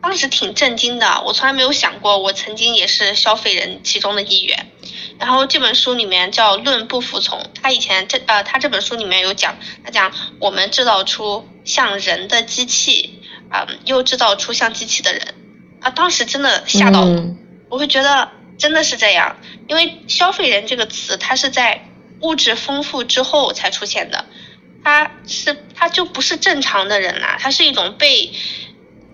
[0.00, 1.22] 当时挺震惊的。
[1.26, 4.70] 我从来没有想过，我曾经也是消费人其中的一员。
[5.18, 13.20] 然后这本书里面叫《论不服从》，他以前这呃，他这本书里面有讲，他讲我们制造出像人的机器。
[13.50, 15.34] 啊，又制造出像机器的人，
[15.80, 17.36] 啊，当时真的吓到我，
[17.68, 19.36] 我会觉得真的是这样，
[19.68, 21.88] 因为消费人这个词，它是在
[22.20, 24.24] 物质丰富之后才出现的，
[24.82, 28.32] 它是它就不是正常的人啦，它是一种被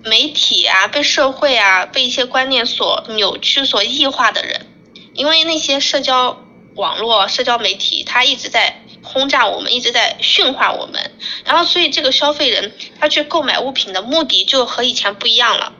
[0.04, 4.66] 媒体啊、被社会啊、被一些观念所扭曲、所异化的人，
[5.14, 8.82] 因为那些社交网络、社交媒体，它一直在。
[9.02, 11.12] 轰炸我们，一直在驯化我们，
[11.46, 15.72] 然后所以这个消费人他去购买物品的目的就和以前不一样了，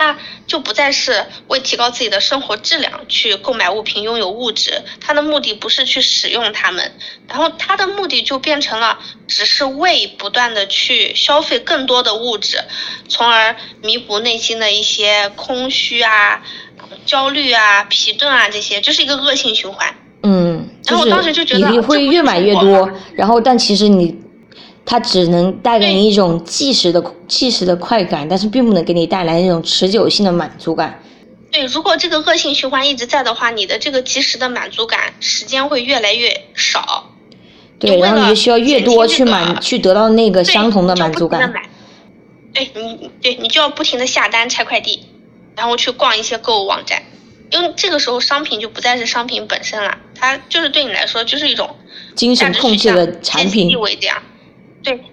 [0.00, 6.92] 他就不再是为提高自己的生活质量去购买物品、拥有物质，他的目的不是去使用它们，
[7.28, 12.64] 然后他的目的就变成了只是为不断的去消费更多的物质，
[13.10, 16.42] 从而弥补内心的一些空虚啊、
[17.04, 19.94] 焦虑啊、疲顿啊这些，就是一个恶性循环。
[20.22, 24.18] 嗯，然后我当时就觉得你会越买越多，然后但其实你，
[24.90, 31.00] 它只能带给你一种即时的即时的快感，但是并不能给你带来那种持久性的满足感。
[31.52, 37.08] 对，如果这个恶性循环一直在的话，你的这个即时的满足感时间会越来越少。
[37.78, 41.52] 对，然后你就需要越多去满去得到那个相同的满足感。
[42.52, 45.06] 对，你对你就要不停的下单拆快递，
[45.54, 47.00] 然后去逛一些购物网站。
[47.52, 51.76] 因为这个时候商品就不再是商品本身了，它就是对你来说就是一种
[52.16, 54.20] 精神控制的产品地位这样。
[54.82, 55.04] 对，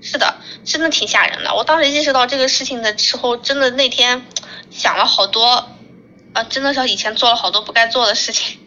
[0.00, 1.54] 是的，真的挺吓人的。
[1.54, 4.26] 我当时意识到这个事情的时候，真的那天
[4.70, 5.68] 想了好多，
[6.32, 8.58] 啊，真的是以前做了好多不该做的事情。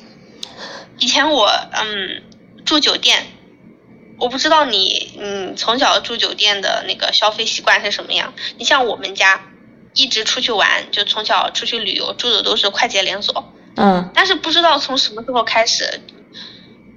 [1.00, 2.24] 以前我嗯
[2.66, 3.26] 住酒店，
[4.20, 8.34] 我不知道你嗯从小住酒店的那个消费习惯是什么样。
[8.58, 9.42] 你像我们家。
[9.94, 13.52] 一直出去玩，就从小出去旅游，住的都是快捷连锁。
[13.76, 14.10] 嗯。
[14.14, 16.00] 但是不知道从什么时候开始，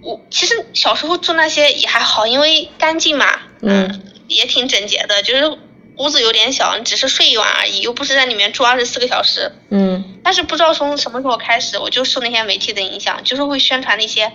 [0.05, 3.41] 我其实小时候住那些也还好，因为干净嘛。
[3.63, 4.03] 嗯。
[4.27, 5.59] 也挺整洁的，就是
[5.97, 9.53] 屋子有点小，你只是睡一晚而已，又不是在里面住二十四个小时。
[9.71, 10.19] 嗯。
[10.25, 14.33] 但是不知道从什么时候开始，我就受那些媒体的影响，就是会宣传那些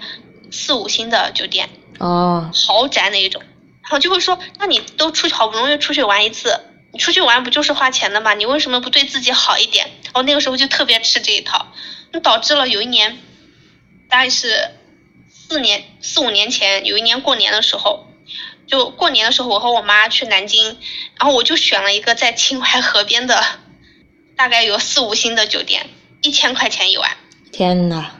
[0.52, 1.70] 四五星的酒店。
[1.98, 2.52] 哦。
[2.54, 3.42] 豪宅那一种，
[3.82, 6.60] 然后就会说，那你都出去好不容易出去玩一次。
[6.92, 8.36] 你出去玩不就是花钱的吗？
[8.36, 9.90] 你为什么不对自己好一点？
[10.14, 11.68] 我那个时候就特别吃这一套，
[12.12, 13.18] 那导致了有一年，
[14.08, 14.72] 大概是
[15.50, 18.06] 四年四五年前，有一年过年的时候，
[18.68, 20.78] 就过年的时候，我和我妈去南京，
[21.18, 23.44] 然后我就选了一个在秦淮河边的，
[24.38, 25.90] 大概有四五星的酒店，
[26.22, 27.18] 一千块钱一晚。
[27.52, 28.12] 天呐，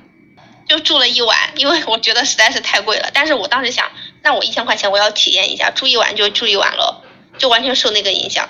[0.68, 3.12] 就住了一晚，因为我觉得实在是太贵了。
[3.14, 3.92] 但是我当时想，
[4.24, 7.04] 那我一千块钱我要体验一下，住一晚就住一晚了，
[7.38, 8.50] 就完全受那个影响。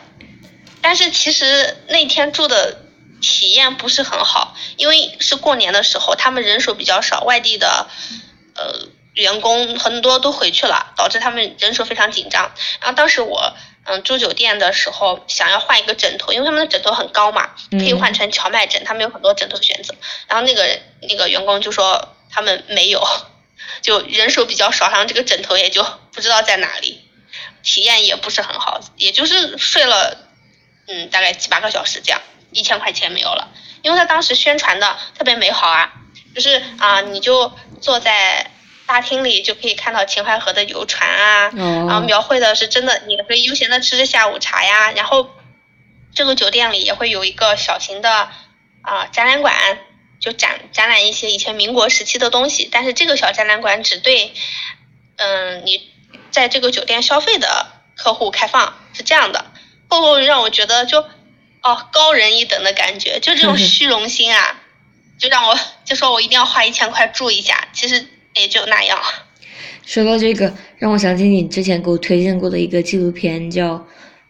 [0.81, 2.85] 但是其实那天住的
[3.19, 7.89] 体验不是很好，因为是过年的时候，他们人手比较少，外地的
[8.59, 12.51] 呃员工很多都回去了，导致他们人手非常紧张。
[12.81, 13.53] 然后当时我
[13.85, 19.95] 嗯住酒店的时候，想要换一个枕头，因为他们的枕头很高嘛，可以换成荞麦枕，他们有很多枕头选择。
[20.27, 23.01] 然后那个那个员工就说他们没有，
[23.81, 27.01] 就人手比较少，然后这个枕头也就不知道在哪里，
[27.63, 30.25] 体验也不是很好，也就是睡了。
[30.91, 32.19] 嗯，大概七八个小时这样，
[32.51, 33.49] 一千块钱没有了，
[33.83, 35.93] 因为他当时宣传的特别美好啊，
[36.35, 37.51] 就是啊，你就
[37.81, 38.51] 坐在
[38.85, 45.29] 大厅里就可以看到秦淮河的游船啊，然后描绘的是真的，你可以悠闲的吃着下午茶呀，然后
[46.13, 48.29] 这个酒店里也会有一个小型的
[48.81, 49.53] 啊展览馆，
[50.19, 54.33] 就展展览一些以前民国时期的东西，但是这个小展览馆只对
[55.17, 55.91] 嗯你
[56.31, 59.45] 在这个酒店消费的客户开放，是这样的。
[59.87, 61.03] 后后让我觉得就，
[61.61, 64.61] 哦，高人一等的感觉，就这种虚荣心啊，
[65.17, 65.59] 就让我
[65.89, 68.95] 就说我一定要花一千块住一下，其实也就那样。
[69.83, 73.75] 说到这个，让我想起你之前给我推荐过的一个纪录片，叫《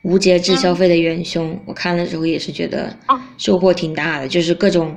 [0.03, 1.53] 无节制消费的元凶》。
[1.65, 2.97] 我看了之后也是觉得
[3.37, 4.95] 收获挺大的，就是各种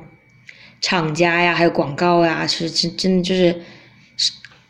[0.81, 3.61] 厂家呀，还有广告呀，是真真的就是。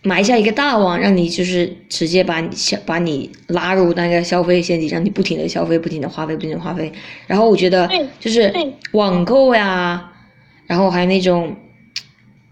[0.04, 6.92] 埋下一个大网，让你就是直接把你消把你拉入那个消费陷阱，让你不停的消费，不停的花费，不停的花费。
[7.28, 7.88] 然后我觉得
[8.18, 8.52] 就是
[8.94, 10.10] 网购呀，
[10.66, 11.56] 然后还有那种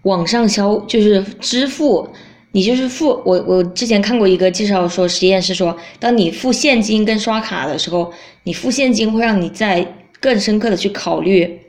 [0.03, 2.07] 网上消就是支付，
[2.51, 8.11] 你就是付我我之前看过一个介绍说实验是说，当你付现金跟刷卡的时候，
[8.43, 9.85] 你付现金会让你在
[10.19, 11.59] 更深刻的去考虑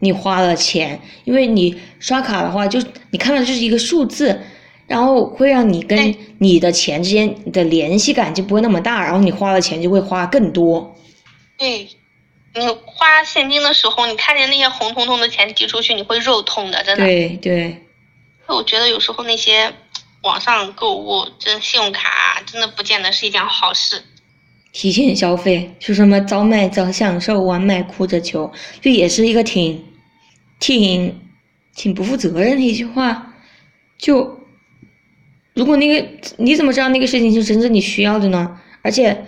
[0.00, 2.80] 你花了钱，因为你刷卡的话就
[3.10, 4.38] 你看到就是一个数字。
[4.86, 10.96] 然后会让你跟你的钱之间的联系感就不会那么大，然后你花的钱就会花更多。
[11.58, 11.86] 对，
[12.54, 17.04] 你花现金的时候，你看见那些红彤彤的钱提出去，你会肉痛的，真的。
[17.04, 17.86] 对对。
[18.46, 19.72] 我觉得有时候那些
[20.22, 24.02] 网上购物，这信用卡真的不见得是一件好事。
[24.72, 29.84] 提前消费，就什么早买早享受，晚买哭着求，这也是一个挺
[30.58, 31.20] 挺
[31.74, 33.34] 挺不负责任的一句话，
[33.98, 34.36] 就。
[35.54, 38.60] 如果那个你怎么知道那个事情是真正你需要的呢？
[38.80, 39.26] 而且，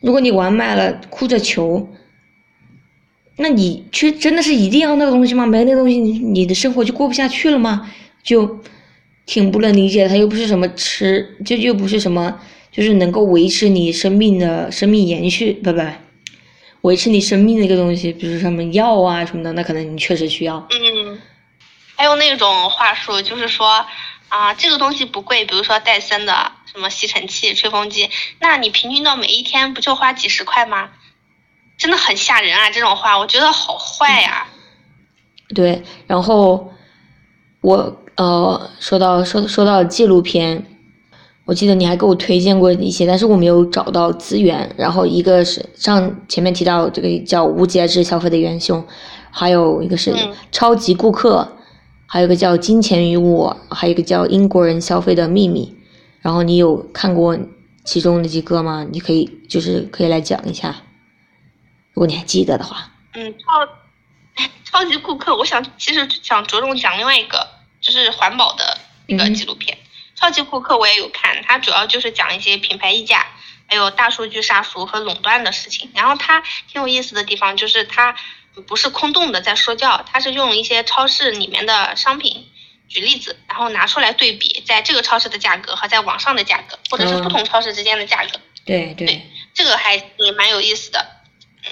[0.00, 1.88] 如果你晚买了，哭着求，
[3.38, 5.46] 那你去真的是一定要那个东西吗？
[5.46, 7.90] 没那个东西，你你的生活就过不下去了吗？
[8.22, 8.60] 就
[9.26, 10.06] 挺不能理解。
[10.08, 15.80] 它又不是什么吃，就又不是什么，就是能够维持你生命的生命延续，不不，
[16.82, 20.66] 维持你生命的一个东西，比如什么药啊什么的，那可能你确实需要。
[20.70, 21.18] 嗯，
[21.96, 23.84] 还有那种话术，就是说。
[24.30, 28.10] 啊，这个东西不贵，比如说戴森的什么吸尘器、吹风机，
[28.40, 30.90] 那你平均到每一天不就花几十块吗？
[31.78, 32.68] 真的很吓人啊！
[32.70, 34.46] 这种话我觉得好坏呀。
[35.54, 36.70] 对，然后
[37.62, 40.66] 我呃说到说说到纪录片，
[41.46, 44.74] 我记得你还给我推荐过一些，但是我没有找到资源。
[44.76, 48.84] 然后一个是上前面提到这个叫无节制消费的元凶，
[49.30, 50.14] 还有一个是
[50.52, 51.54] 超级顾客。
[52.10, 55.76] 还有一个叫《金钱与我》，还有一个叫《英国人消费的秘密》，
[56.22, 57.38] 然后你有看过
[57.84, 58.86] 其中的几个吗？
[58.90, 60.74] 你可以就是可以来讲一下，
[61.92, 62.90] 如果你还记得的话。
[63.14, 63.68] 嗯，超
[64.64, 67.48] 超级顾客，我想其实想着重讲另外一个，
[67.80, 69.76] 就是环保的一个纪录片。
[70.14, 73.26] 超级顾客我也有看，它主要就是讲一些品牌溢价，
[73.66, 75.90] 还有大数据杀熟和垄断的事情。
[75.94, 78.16] 然后它挺有意思的地方就是它。
[78.66, 82.48] 不是空洞的在说教，它是用一些超市里面的商品
[82.88, 88.40] 举例子，然后拿出来对比，在这个超市的价格和在网上的价格，或者是不同超市之间的价格。
[88.64, 91.06] 对对，这个还也蛮有意思的。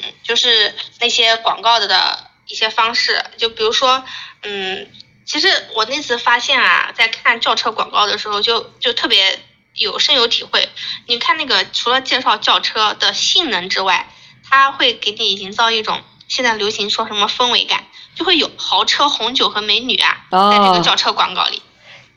[0.03, 4.05] 嗯，就是那些广告的一些方式，就比如说，
[4.43, 4.89] 嗯，
[5.25, 9.39] 其实我那次发现啊，在看轿车广告的时候，就就特别
[9.75, 10.69] 有深有体会。
[11.07, 14.09] 你看那个，除了介绍轿车的性能之外，
[14.49, 16.01] 它会给你营造一种。
[16.29, 17.85] 现在流行说什么氛围感，
[18.17, 21.63] 就会有豪车、红酒和美女啊，在这个轿车广告里，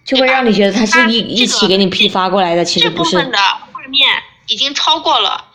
[0.04, 3.12] 就会让你觉得它是一一起给你批发过来的，其实不是。
[3.12, 5.46] 这部分的画面已经超过了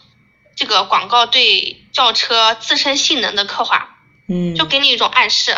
[0.56, 3.98] 这个广告对轿车自身性能的刻画，
[4.28, 5.56] 嗯，就给你一种暗示，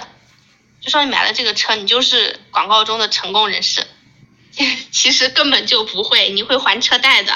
[0.80, 3.86] 就说你买了这个车，你就是广告中的成功人士，
[4.92, 7.32] 其实根本就不会，你会还车贷的。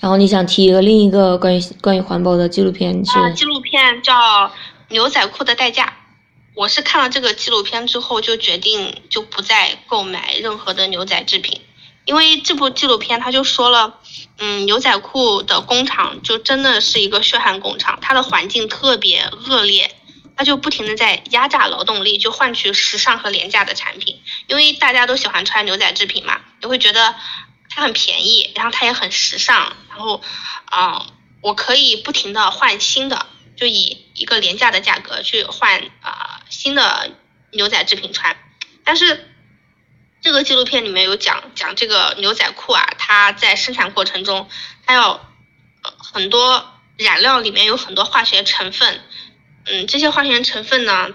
[0.00, 3.34] 然后你想提一个另一个关于关于环保的纪录片是？
[3.34, 4.52] 纪录片叫。
[4.90, 5.96] 牛仔裤的代价，
[6.54, 11.62] 我是看了这个纪录片之后，就决定就不再购买任何的牛仔制品，
[12.04, 13.98] 因为这部纪录片他就说了，
[14.38, 19.94] 嗯，牛仔裤的工厂就真的是一个血汗工厂，它的环境特别恶劣，
[20.36, 24.20] 它就不停的在压榨劳动力，就换取时尚和廉价的产品。
[24.46, 27.14] 因为大家都喜欢穿牛仔制品嘛，就会觉得
[27.70, 30.20] 它很便宜，然后它也很时尚，然后，
[30.66, 31.06] 啊，
[31.40, 33.26] 我可以不停的换新的。
[33.56, 37.12] 就以一个廉价的价格去换啊新的
[37.52, 38.36] 牛仔制品穿，
[38.82, 39.32] 但是
[40.24, 44.48] 这个纪录片里面有讲讲这个牛仔裤啊，它在生产过程中，
[44.86, 45.20] 它要
[45.82, 46.64] 很多
[46.96, 49.04] 染料里面有很多化学成分，
[49.66, 51.10] 嗯，这些化学成分呢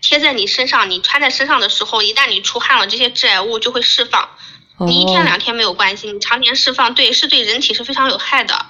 [0.00, 4.30] 贴在你身上，你穿在身上的时候，一旦你出汗了，这些致癌物就会释放。
[4.78, 8.64] 你一天两天没有关系，你常年释放，对，是对人体是非常有害的。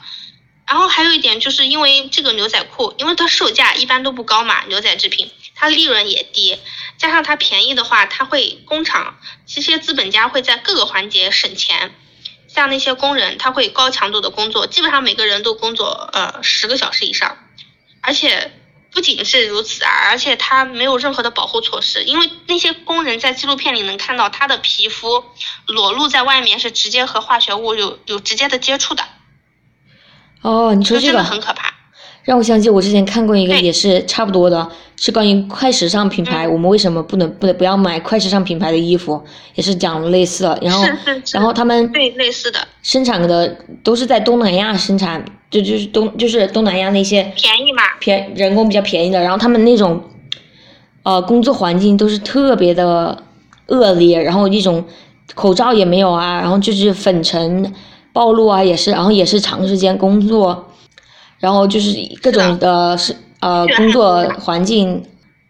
[0.67, 6.57] 然后还有一点，就是因为这个牛仔裤，因为它售价一般都不高嘛，牛仔制品，它利润也低，
[6.99, 11.93] 加上它便宜的话，它会工厂这些资本家会在各个环节省钱，
[12.47, 17.37] 像那些工人，他会高强度的工作，基本上每个人都工作呃十个小时以上，
[18.01, 18.53] 而且
[18.93, 25.25] 不仅是如此啊，而且他没有任何的保护措施，因为那些工人在纪录片里能看到他的皮肤
[25.67, 29.05] 裸露在外面是直接和化学物有有直接的接触的。
[30.41, 31.75] 哦，你说这个很可怕，
[32.29, 39.19] 让我想起我之前看过一个也是差不多的，是关于快时尚品牌，我们为什么不能不能不要买快时尚品牌的衣服，
[39.55, 40.59] 也是讲类似的。
[40.61, 40.85] 然后
[41.33, 42.59] 然后他们对类似的。
[42.83, 49.99] 生产的都是在东南亚生产，就就是东就是东南亚那些便宜嘛，便人工比较便宜的，然后他们那种
[51.05, 53.23] 呃工作环境都是特别的
[53.69, 54.85] 恶劣，然后一种
[55.35, 57.73] 口罩也没有啊，然后就是粉尘。
[58.11, 60.67] 暴露啊，也是，然后也是长时间工作，
[61.39, 65.05] 然后就是各种的是呃工作环境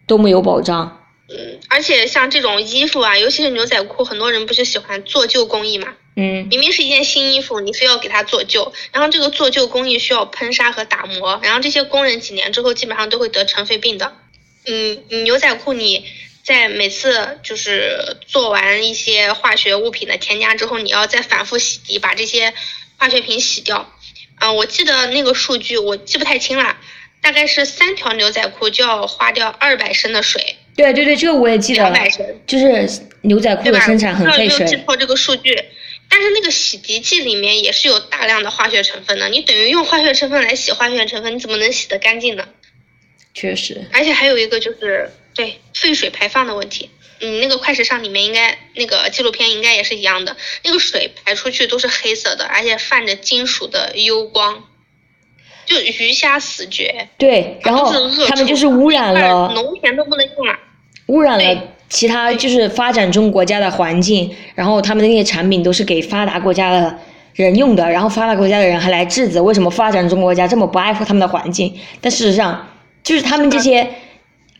[0.05, 0.97] 都没有保障。
[1.29, 5.89] 嗯，而且像这种衣服啊，尤其是牛仔裤，很多人不是喜欢做旧工艺嘛？
[6.15, 6.47] 嗯。
[6.49, 14.13] 明明是一件新衣服，你非要给它做旧，然后这个做旧工艺需要喷砂和打磨，然后这些工人几年之后基本上都会得尘肺病的。
[14.65, 16.05] 嗯，你牛仔裤你。
[16.41, 22.55] 在每次就是做完一些化学物品的添加之后，你要再反复洗涤，把这些
[22.97, 23.87] 化学品洗掉。
[24.39, 26.75] 啊，我记得那个数据我记不太清了，
[27.21, 30.57] 大概是三条牛仔裤就要花掉二百升的水。
[30.75, 31.83] 对对对，这个我也记得。
[31.83, 32.25] 两百升。
[32.47, 32.89] 就是
[33.21, 34.65] 牛仔裤的生产很费水。
[34.65, 35.53] 记错这个数据，
[36.09, 42.47] 但是那个洗涤剂里面也是有大量的化学成分的，你等于用化学成分来洗化学成分，你怎么能洗得干净呢？
[43.33, 43.85] 确实。
[43.91, 45.11] 而且还有一个就是。
[45.35, 46.89] 对废水排放的问题，
[47.21, 54.63] 嗯，那个快时尚里面应该那个纪录片应该也是一样的，那个水排出去都是黑色的，而且泛着金属的幽光，
[55.65, 57.09] 就鱼虾死绝。
[57.17, 57.91] 对，然后
[58.27, 60.57] 他们就是污染了，农田都不能用了，
[61.07, 66.97] 污染了其他就是发展中国家的环境，然后他们的那些产品都是给发达国家的
[67.33, 72.69] 人用的，然后发达国家的人还来制止为什么发展中国家这么不爱护他们的环境，但事实上
[73.03, 73.85] 就是他们这些。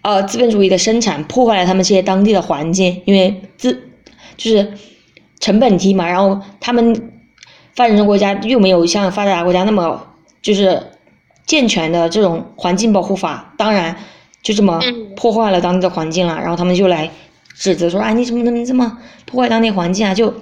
[0.02, 3.89] 呃，资本主义的生产破坏了他们这些当地的环境，因为资
[4.38, 4.74] 就是
[5.39, 7.12] 成本低嘛，然后他们
[7.76, 10.08] 发展中国家又没有像发达国家那么
[10.41, 10.82] 就是
[11.45, 13.95] 健全的这种环境保护法，当然
[14.41, 14.82] 就这么
[15.16, 17.12] 破坏了当地的环境了，然后他们就来
[17.56, 20.14] 指责说，啊，你怎么能这么破坏当地环境啊？
[20.14, 20.34] 就，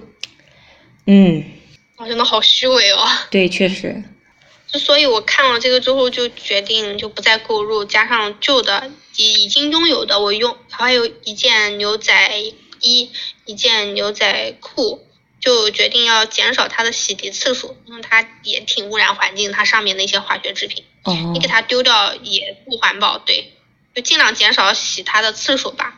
[1.08, 1.44] 嗯，
[1.96, 2.98] 啊，真的好虚伪哦。
[3.32, 4.04] 对，确实。
[4.68, 12.38] 之所以我看了这个之后就决定就不再购入，加上旧的已已经拥有的我用还有一件牛仔
[12.82, 13.10] 衣，
[13.46, 15.08] 一件牛仔裤，
[15.40, 20.84] 就决定要减少它的洗涤次数，因为它也挺污染环境，它上面的一些化学制品，
[21.34, 23.54] 你给它丢掉也不环保，对，
[23.96, 25.96] 就尽量减少洗它的次数吧，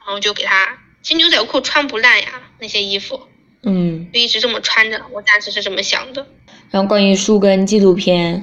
[0.00, 3.28] 然后就给它，其实牛仔裤穿不烂呀，那些衣服，
[3.62, 6.26] 嗯，就一直这么穿着，我暂时是这么想的。
[6.70, 8.42] 然后关于书跟纪录片，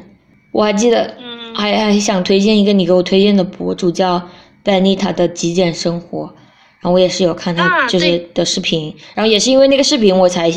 [0.52, 1.14] 我还记得，
[1.54, 4.22] 还还想推荐一个你给我推荐的博主叫
[4.64, 6.24] Benita 的极简生活，
[6.80, 10.52] 然后我也是有看他就是的视频，然后也是因为那个视频我才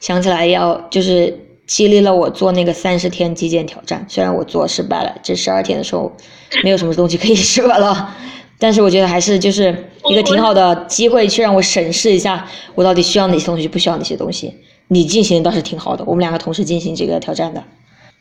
[0.00, 6.14] 想起来要就是激励了我做那个三十天极简挑战，虽然我做失败了，这十二天的时候
[6.62, 8.14] 没有什么东西可以舍了，
[8.60, 9.74] 但是我觉得还是就是
[10.10, 14.54] 一个挺好的机会去让我审视一下我到底需要哪些东西，不需要哪些东西。
[14.88, 17.64] 你进行倒是挺好的，我们两个同时进行这个挑战的。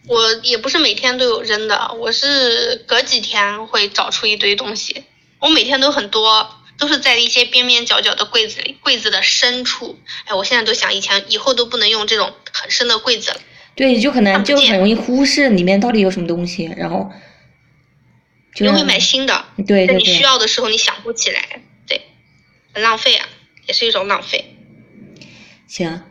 [0.08, 5.04] 我也不是每天都有扔的，我是隔几天会找出一堆东西。
[5.40, 6.48] 我每天都很多，
[6.78, 9.98] 都是在一些边边角角的柜子里，柜子的深处。
[10.26, 13.38] 哎，我现在都想，以前以后都不能用这种很深的柜子了。
[13.76, 16.66] 对，就可能，就很容易忽视里面到底有什么东西。
[16.78, 17.10] 然后，
[18.56, 22.02] 就会买新的，在你对对你需要的时候你想不起来，对，
[22.74, 23.28] 很浪费啊，
[23.68, 24.56] 也是一种浪费。
[25.68, 26.04] 行，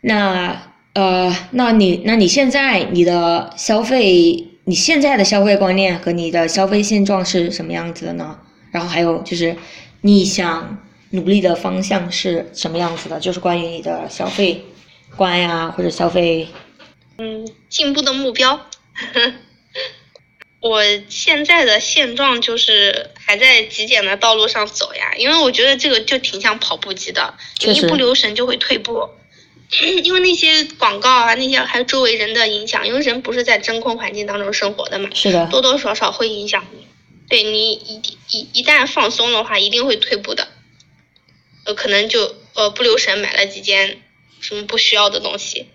[0.00, 8.38] 那呃，那你那你现在你的消费，你现在的消费观念和你的消费现状是什么样子的呢？
[8.70, 9.56] 然后还有就是
[10.00, 10.78] 你想
[11.10, 13.18] 努力的方向是什么样子的？
[13.20, 14.64] 就是关于你的消费
[15.16, 16.48] 观呀，或者消费，
[17.18, 18.60] 嗯，进步的目标。
[20.60, 27.34] 我现在的现状就是还在极简的道路上走呀，因为我觉得这个就挺像跑步机的，
[27.64, 29.08] 你一不留神就会退步。
[30.02, 36.86] 因为那些广告啊，那些还有周围人的影响，因为人不是在真空环境当中生活的嘛，是的，多多少少会影响你。
[37.28, 38.00] 对你一
[38.30, 40.48] 一一旦放松的话，一定会退步的。
[41.64, 44.00] 呃，可能就呃不留神买了几件
[44.40, 45.66] 什么不需要的东西。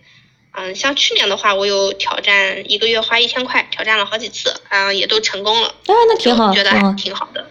[0.56, 7.43] 嗯，像去年的话，我有挑战一个月花一千块，挑战了好几次，啊，也都成功了，啊，那挺好，就觉得还，挺好的。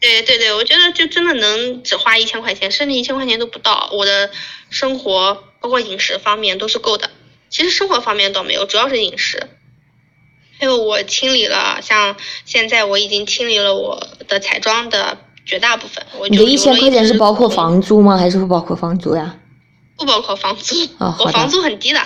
[0.00, 4.30] 对对对，我觉得就真的能只花一千块钱，甚至一千块钱都不到，我的
[4.70, 7.10] 生活包括饮食方面都是够的。
[7.48, 9.48] 其实生活方面倒没有，主要是饮食。
[10.58, 16.06] 还有我清理了，像现在我已经清理了我的彩妆的绝大部分。
[16.18, 18.16] 我你的一千块钱是包括房租吗？
[18.16, 19.36] 还是不包括房租呀？
[19.96, 22.00] 不包括房租， 我房租很低的，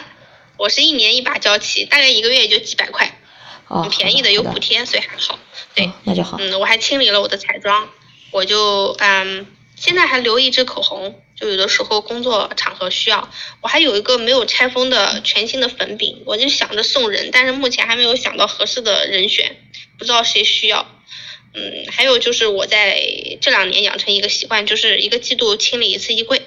[0.56, 3.18] 我是一年一把交齐，大概一个月也就几百块，
[3.66, 5.38] 哦，很便宜的有补贴，所以还好。
[5.74, 6.36] 对，哦那就好。
[6.40, 7.88] 嗯，我还清理了我的彩妆，
[8.30, 9.46] 我就嗯，
[9.76, 13.30] 现在还留一支口红，就有的时候工作场合需要。
[13.60, 19.56] 我还有一个没有拆封的全新的粉饼，我就想着送人，但是目前还没有想到合适的人选，
[19.98, 20.86] 不知道谁需要。
[21.54, 23.02] 嗯，还有就是我在
[23.40, 26.42] 这两年养成一个习惯，就是一个季度清理一次衣柜。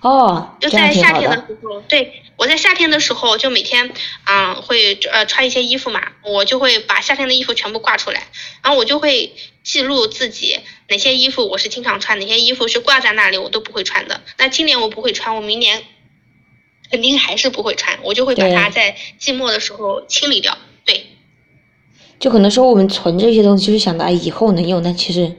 [0.00, 1.36] 哦，就在夏天的。
[1.36, 3.92] 时候，对我在夏天的时候就每天
[4.24, 8.26] 啊、会呃穿一些衣服嘛，我就会把夏天的衣服全部挂出来，
[8.62, 9.32] 然后我就会
[9.62, 10.58] 记录自己
[10.88, 14.20] 哪些衣服我是经常穿，哪些衣服是挂在那里我都不会穿的。
[14.38, 15.82] 那今年我不会穿，我明年
[16.90, 20.56] 肯定还是不会穿，我就会把它在季末的时候清理掉。
[20.84, 21.06] 对，
[22.20, 25.34] 就可能说我们存这些东西，就是想着哎以后能用，但其实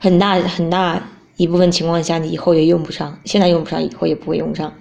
[0.00, 4.80] 很大很大一部分情况下，你以后也用不上，现在用不上，以后也不会用上。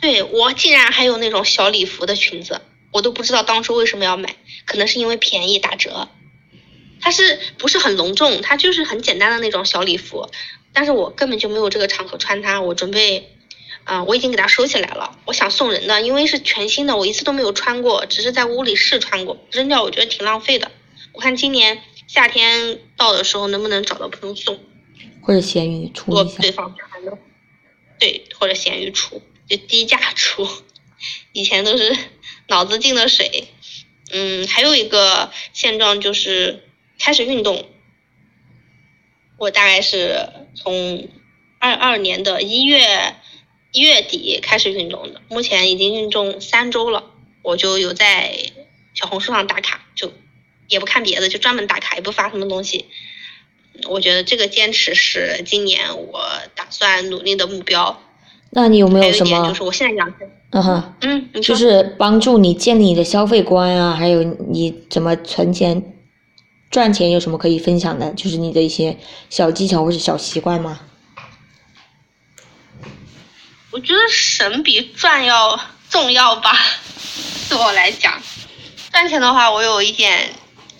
[0.00, 4.34] 对我竟然还有那种小礼服的裙子，我都不知道当初为什么要买，
[4.64, 6.08] 可能是因为便宜打折。
[7.02, 8.40] 它是不是很隆重？
[8.42, 10.30] 它就是很简单的那种小礼服，
[10.72, 12.60] 但是我根本就没有这个场合穿它。
[12.60, 13.30] 我准备，
[13.84, 15.18] 啊、我已经给它收起来了。
[15.24, 20.70] 我想送人的，因为是全新的，我一次都没有穿过，只是在屋里试穿过，扔掉我觉得挺浪费的。
[21.12, 21.82] 我看今年
[22.12, 24.58] 夏天到的时候能不能找到朋友送。
[25.22, 26.38] 或者闲鱼出一下。
[26.40, 26.74] 对方
[28.00, 30.44] 对，或者闲鱼出，就低价出。
[31.32, 31.96] 以前都是
[32.48, 33.46] 脑子进的水。
[34.10, 36.64] 嗯，还有一个现状就是
[36.98, 37.64] 开始运动。
[39.38, 41.08] 我大概是从
[41.60, 43.14] 二二年的一月
[43.70, 47.12] 一月底开始运动的，目前已经运动三周了。
[47.42, 48.36] 我就有在
[48.94, 50.12] 小红书上打卡，就
[50.70, 52.86] 也不看别的，就专门打卡，也不发什么东西。
[53.86, 58.00] 我觉得这个坚持是今年我打算努力的目标。
[58.50, 59.54] 那你有没有什么就？
[59.54, 65.82] 是我现在养成，嗯哼，嗯，就是帮助你建立你的消费观啊，还有你怎么存钱、
[66.70, 68.10] 赚钱，有什么可以分享的？
[68.14, 68.98] 就是你的一些
[69.28, 70.80] 小技巧或者小习惯吗？
[73.70, 75.58] 我觉得省比赚要
[75.88, 76.52] 重要吧，
[77.48, 78.20] 对我来讲，
[78.90, 80.28] 赚钱的话，我有一点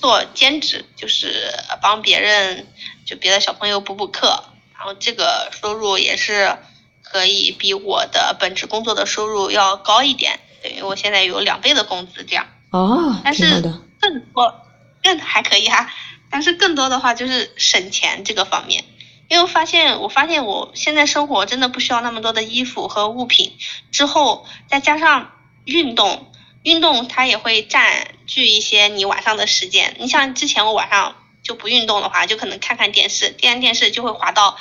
[0.00, 2.66] 做兼职，就是帮别人，
[3.04, 4.44] 就别的小朋友补补课，
[4.76, 6.56] 然后这个收入也是
[7.02, 12.46] 可以比我的本职工作的收入要高一点，等于我现在有两倍的工资这样。
[12.70, 13.62] 哦，但是。
[14.02, 14.66] 更多
[15.02, 15.92] 更还可以哈、
[16.30, 18.82] 但是更多的话就是省钱这个方面，
[19.28, 23.58] 因为我发现我发现我现在生活真的不需要那么多的衣服和物品，
[23.92, 25.32] 之后再加上
[25.66, 26.29] 运动，
[26.62, 29.96] 运动它也会占据一些你晚上的时间。
[29.98, 34.58] 你像之前我晚上就不运动的话，就可能看看电视，电看电视就会滑到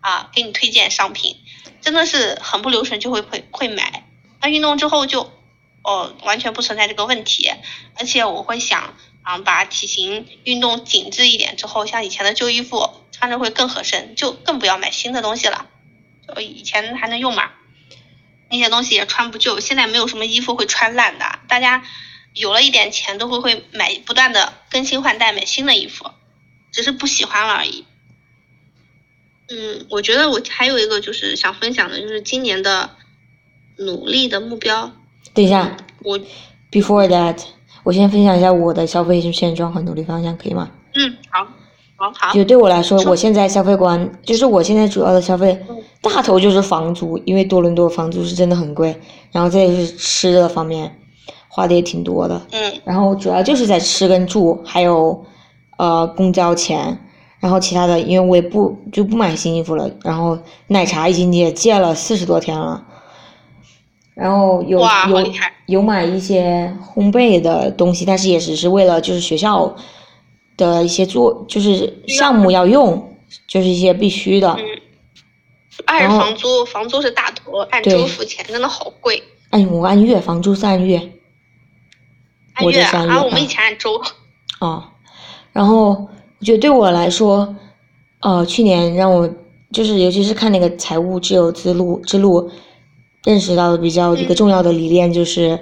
[0.00, 1.36] 啊给你推荐商品，
[1.80, 4.06] 真的是很不留神就会会会买。
[4.40, 5.32] 那运动之后就
[5.82, 7.50] 哦完全不存在这个问题，
[7.98, 15.66] 而且我会想啊把体型运动紧致一点之后，像以前的旧衣服穿着会更合身，就更不要买新的东西了。
[16.28, 17.50] 就以前还能用嘛，
[18.48, 21.82] 那些东西也穿不旧，现在没有什么衣服会穿烂的，大家
[22.32, 26.08] 有了一点钱都会会买不断的更新换代买新的衣服，
[26.70, 27.84] 只是不喜欢了而已。
[29.48, 32.90] 嗯，我觉得我还有一个就是想分享的，就是今年的
[33.78, 34.92] 努力的目标。
[35.34, 36.18] 等一下我
[36.70, 37.36] ，before that，
[37.82, 40.70] 我先分享一下我的消费现状和努力方向，可以吗？
[40.94, 41.44] 嗯，好，
[41.96, 42.32] 好，好。
[42.32, 48.98] 就对我来说，我现在消费观就是我现在主要的消费嗯大头就是房租，因为多伦多房租是真的很贵，
[49.32, 50.99] 然后再就是吃的方面
[51.52, 55.24] 花的也挺多的，嗯然后主要就是在吃跟住，还有
[55.78, 56.96] 呃公交钱，
[57.40, 60.38] 然后其他的，因为我也不就不买新衣服了，然后
[60.68, 62.86] 奶茶已经也戒了四十多天了，
[64.14, 65.32] 然后有有
[65.66, 69.74] 有买一些烘焙的东西，但是也只是为了就是学校
[70.56, 73.16] 的一些做就是项目要用，
[73.48, 74.64] 就是一些必须的，嗯。
[75.86, 79.22] 二是然后房租，房租是大头，按周付钱，真的好贵。
[79.48, 81.00] 按我按月房租是按月
[82.62, 83.40] 我这是按月啊我们啊。
[83.40, 84.00] 以前按周。
[84.58, 84.92] 啊，
[85.52, 87.56] 然后我觉得对我来说，
[88.20, 89.28] 呃，去年让我
[89.72, 92.50] 就是尤其是看那个财务自由之路之路，
[93.24, 94.36] 认识到的比较一个嗯。
[94.36, 95.58] 重要的理念就是，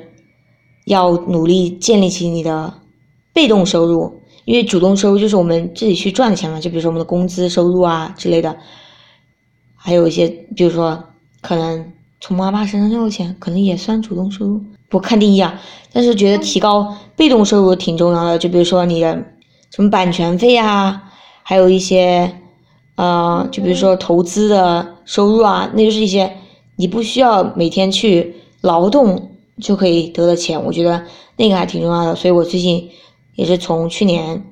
[0.86, 2.74] 要努力建立起你的
[3.32, 8.56] 被动收入，因为主动收入就是我们自己去赚的钱嘛，就比如说我们的工资收入啊之类的，
[9.76, 10.26] 还有一些
[10.56, 11.04] 比如说
[11.40, 15.60] 可能从妈妈身上要的钱，可能也算主动收入，不看定义啊。
[15.92, 19.24] 但是觉得提高被动收入挺重要的，就比如说你的
[19.74, 21.10] 什么版权费啊，
[21.42, 22.30] 还有一些
[22.96, 26.30] 呃，就比如说投资的收入啊，那就是一些
[26.76, 29.30] 你不需要每天去劳动
[29.60, 31.02] 就可以得的钱，我觉得
[31.36, 32.14] 那个还挺重要的。
[32.14, 32.90] 所以我最近
[33.34, 34.44] 也是从去年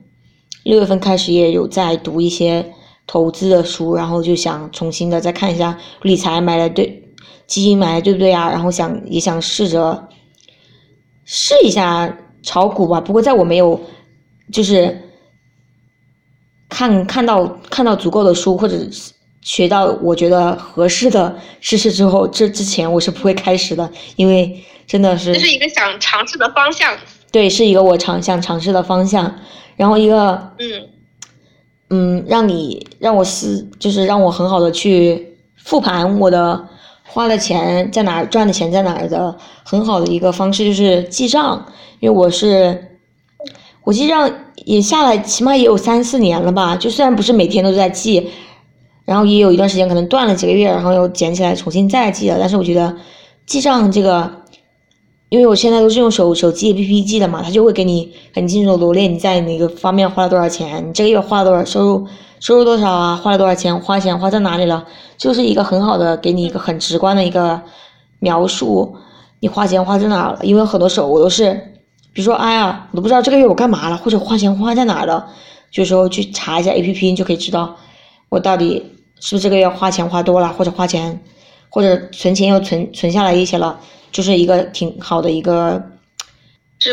[0.64, 2.72] 六月份开始也有在读一些
[3.06, 7.02] 投资的书，然后就想重新的再看一下理财买的对，
[7.46, 8.48] 基金买的对不对啊？
[8.50, 10.08] 然后想也想试着
[11.26, 12.98] 试一下炒股吧。
[12.98, 13.78] 不过在我没有
[14.50, 14.98] 就是
[16.70, 19.12] 看看到看到足够的书或者是
[19.42, 26.96] 学到我觉得合适的知识之后，这之前我是不会开始的，因为真的是这是一个想尝试的方向。
[27.30, 29.34] 对，是一个我尝想尝试的方向，
[29.76, 30.88] 然后一个嗯
[31.90, 36.68] 嗯，让你让我思，就是让我很好的去复盘我的
[37.06, 41.66] 花的钱在哪儿，赚的钱在哪儿的很好的一个方式就是记账，
[42.00, 42.98] 因为我是
[43.84, 44.30] 我记账
[44.64, 48.30] 也下来起码也有三四年了吧，就虽然不是每天都在记，
[49.04, 52.96] 然后也有一段时间可能断了几个月，然后又捡起来重新再记了，但是我觉得
[53.46, 54.42] 记账这个。
[55.28, 62.06] 因为我现在都是用手手机 APP 记的嘛，它就会给你很清楚的罗列你在哪个方面花了多少钱，你这个月花了多少收入，
[62.40, 67.60] 收入多少啊，花了多少钱，花钱花在哪里了，就是一个很好的给你一个很直观的一个
[68.18, 68.96] 描述，
[69.40, 70.38] 你花钱花在哪了。
[70.42, 71.52] 因为很多时候我都是，
[72.12, 75.26] 比如说哎呀，我都不知道这个月我干嘛了，或者花钱花在哪了，
[75.72, 77.76] 有时候去查一下 APP，你就可以知道
[78.28, 78.84] 我到底
[79.20, 81.20] 是不是这个月花钱花多了，或者花钱，
[81.70, 83.78] 或者存钱又存存下来一些了。
[84.12, 85.82] 就是一个挺好的一个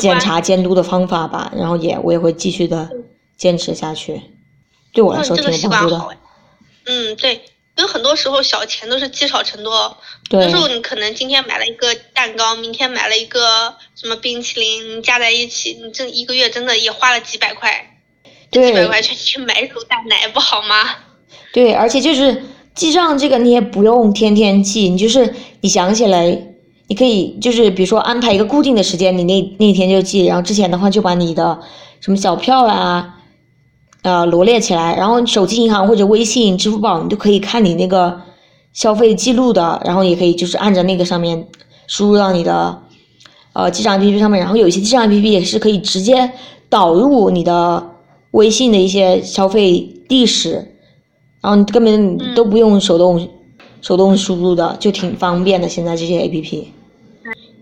[0.02, 2.90] 检查监督的方法吧，然后也我也会继续的
[3.38, 4.22] 坚持下去，
[4.94, 5.96] 对我来嗯，说挺这个习有帮助。
[6.86, 7.34] 嗯，对，
[7.76, 9.98] 因为很多时候小钱都是积少成多。
[10.30, 18.00] 有对的时候你可能今天买了一个蛋糕，明天买了一个什么冰淇淋，你加在一起，你这一个月真的也花了几百块，
[18.52, 20.76] 几百对块钱去买一口蛋奶，不好吗？
[21.54, 22.44] 对，而且就是
[22.76, 26.26] 记账这个你也不用天天记，你就是你想起来，
[26.88, 31.60] 你可以就是比如说安排一个固定的时间，你那那天就记，然后之前的话就把你的
[32.02, 33.20] 什么小票啊，
[34.04, 38.22] 呃罗列起来，然后手机银行或者微信、支付宝你都可以看你那个
[38.72, 41.48] 消费记录的，然后也可以就是按着那个上面
[41.88, 42.82] 输入到你的
[43.54, 46.32] 呃记账 APP 上面，然后有一些记账 APP 也是可以直接
[46.70, 47.92] 导入你的
[48.32, 50.52] 微信的一些消费历史，
[51.42, 53.30] 然后你根本嗯都不用手动、
[53.82, 55.70] 手动输入的，就挺方便的。
[55.70, 56.66] 现在这些 APP，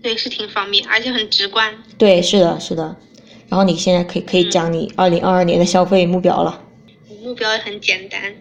[0.02, 1.72] 对，是挺方便，而且很直观。
[1.98, 2.96] 对，是的，是的。
[3.52, 6.58] 然后你现在可以可以嗯讲你二零二二年的消费目标了。
[7.22, 8.34] 目标也很简单，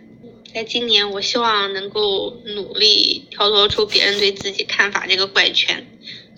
[0.53, 5.85] 在今年我希望能够努力跳脱出别人对自己看法这个怪圈。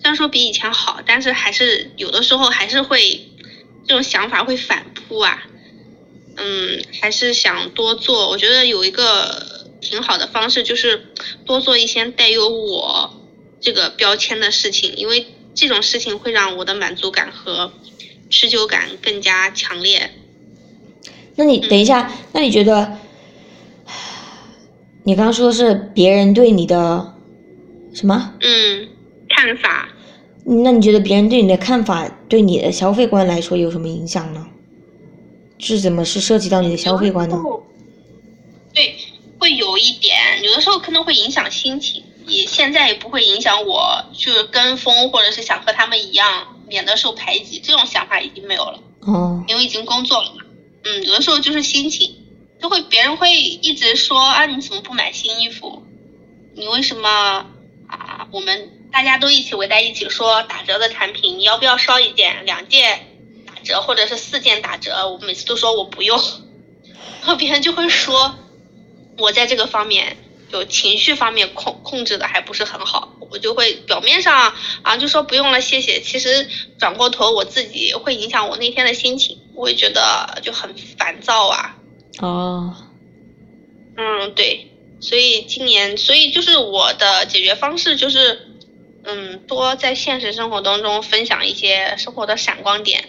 [0.02, 3.28] 然说比以前好，但是还是有的时候还是会
[3.86, 5.44] 这种想法会反扑啊。
[6.36, 8.28] 嗯，还是想多做。
[8.28, 11.12] 我觉得有一个挺好的方式，就是
[11.46, 13.22] 多做一些带有我
[13.60, 17.72] 这个标签的事情，因为这种事情会让我的满足感和
[18.34, 20.10] 持久感更加强烈。
[21.36, 22.98] 那你等一下，那你觉得，
[25.04, 27.14] 你刚刚说的是别人对你的
[27.94, 28.34] 什么？
[28.40, 28.88] 嗯，
[29.28, 29.88] 看法。
[30.44, 34.48] 那你觉得别人对你的看法对你的消费观来说有什么影响呢？
[35.60, 37.40] 是怎么是涉及到你的消费观呢？
[38.74, 38.96] 对，
[39.38, 48.80] 会有一点，有的时候可能会影响心情，也现在也不会影响我就是跟风，或者是想和他们一样免得受排挤，这种想法已经没有了。
[49.02, 50.42] 哦，因为已经工作了嘛。
[50.82, 52.16] 嗯，有的时候就是心情，
[52.60, 55.84] 就会别人会一直说啊，你怎么不买新衣服？
[56.56, 57.46] 你为什么
[57.86, 58.26] 啊？
[58.32, 63.06] 我们大家都一起围在一起说打折的产品，你要不要烧一件、两件
[63.46, 65.08] 打折，或者是四件打折？
[65.08, 66.18] 我每次都说我不用，
[67.22, 68.34] 然后别人就会说
[69.18, 70.16] 我在这个方面
[70.54, 76.48] 有情绪方面控控制的还不是很好，我就会表面上啊就说不用了谢谢，其实
[76.78, 81.76] 转过头我自己会影响我那天的心情，我会觉得就很烦躁啊。
[82.18, 82.76] 哦，
[83.96, 88.46] 嗯，对，所以今年，所以就是我的解决方式就是，
[89.02, 93.08] 嗯，多在现实生活当中分享一些生活的闪光点，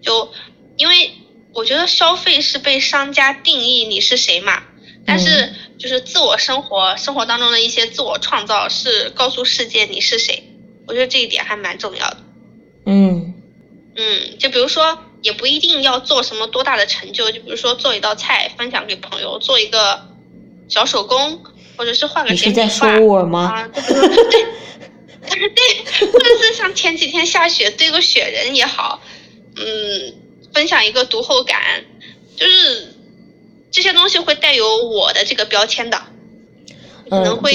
[0.00, 0.32] 就
[0.78, 1.12] 因为
[1.52, 4.62] 我觉得消费是被商家定义你是谁嘛，
[5.08, 10.52] 但是就是自我生活生活当中的一些自我创造是告诉世界你是谁，
[10.86, 12.18] 我觉得这一点还蛮重要的。
[12.84, 13.32] 嗯
[13.96, 20.08] 嗯，就比如说，也不一定要做什么多大的成就，就比如说做一道菜分享给朋友，做一个
[20.68, 21.42] 小手工，
[21.78, 23.50] 或者是画个你是在说我吗？
[23.50, 23.82] 啊， 对，
[26.12, 29.00] 或者是像前几天下雪堆个雪人也好，
[29.56, 30.14] 嗯，
[30.52, 31.82] 分享一个读后感，
[32.36, 32.87] 就是
[33.78, 35.96] 这些东西会带有我的这个标签的。
[37.08, 37.52] 可嗯，能会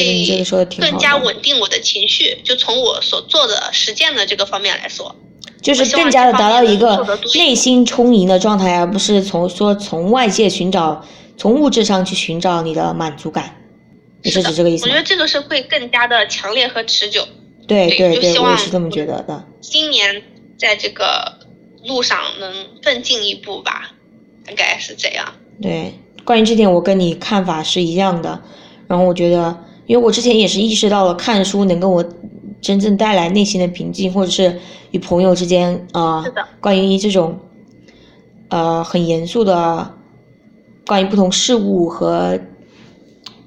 [0.79, 5.13] 更加，稳定我的情绪，就从我所做的实践的这个方面来说。
[5.61, 11.05] 就是更加的达到一个内心充盈的状态，而不是从说从外界寻找，
[11.37, 13.61] 从物质上去寻找你的满足感。
[14.21, 15.03] 你是指这个意思我觉得？
[15.03, 17.27] 这个是会更加的强烈和持久。
[17.67, 19.45] 对对对，我也是这么觉得的。
[19.59, 20.23] 今年
[20.57, 21.37] 在这个
[21.83, 23.91] 路上能更进一步吧，
[24.49, 25.35] 应该是这样。
[25.61, 25.93] 对，
[26.25, 28.41] 关于这点我跟你看法是一样的。
[28.87, 29.57] 然后我觉得，
[29.87, 32.03] 因为我之前也是意识到了看书能给我
[32.61, 34.59] 真正带来内心的平静，或者是
[34.91, 37.39] 与朋友之间啊、呃关于这种
[38.49, 39.93] 呃很严肃的
[40.85, 42.39] 关于不同事物和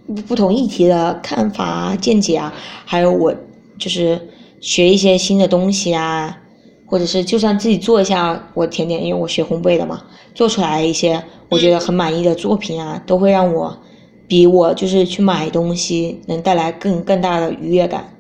[0.07, 2.53] 不不同议题的看法啊、见解啊，
[2.85, 3.35] 还有我
[3.79, 4.29] 就是
[4.61, 6.39] 学一些新的东西啊，
[6.87, 10.03] 或者是就算自己做一下我甜点，因为我学烘焙的嘛，
[10.35, 13.82] 做出来一些我觉得很满意的作品啊，都会让我
[14.26, 18.18] 比我就是去买东西能带来更更大的愉悦感。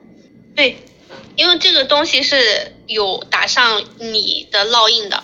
[0.54, 0.76] 对，
[1.34, 2.36] 因为这个东西是
[2.86, 5.22] 有打上你的烙印的，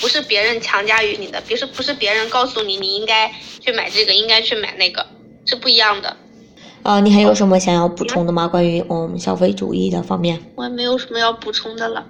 [0.00, 5.06] 不是别人强加于你的，别是不是别人告诉你你应该去买这个，应该去买那个，
[5.44, 6.16] 是不一样的。
[6.82, 8.48] 啊、你还有什么想要补充的吗？
[8.48, 10.42] 关于我们消费主义的方面？
[10.56, 12.04] 我也没有什么要补充的了，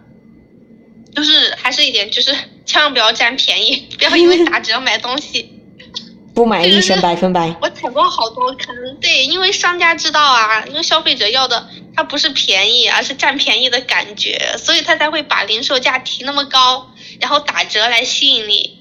[1.15, 2.35] 就是还是一点，就是
[2.65, 5.59] 千万不要占便宜， 不要因为打折买东西。
[6.35, 7.55] 不买一生百分百。
[7.61, 16.89] 我踩过好多坑，对，因为商家知道啊，因为消费者要的他不是便宜，而是占便宜的感觉，所以他才会把零售价提那么高，
[17.21, 18.79] 然后打折来吸引你，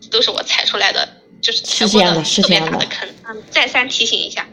[0.00, 1.08] 这都是我踩出来的，
[1.40, 4.46] 就是踩过是这样的是特别这样的大的坑，嗯，再三提醒一下。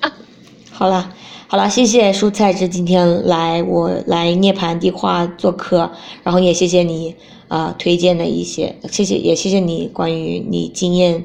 [0.70, 1.10] 好了，
[1.46, 5.90] 好了，谢谢蔬菜汁今天来我来涅槃地画做客，
[6.22, 7.16] 然后也谢谢你
[7.48, 11.24] 啊、呃推荐的一些，谢谢也谢谢你关于你经验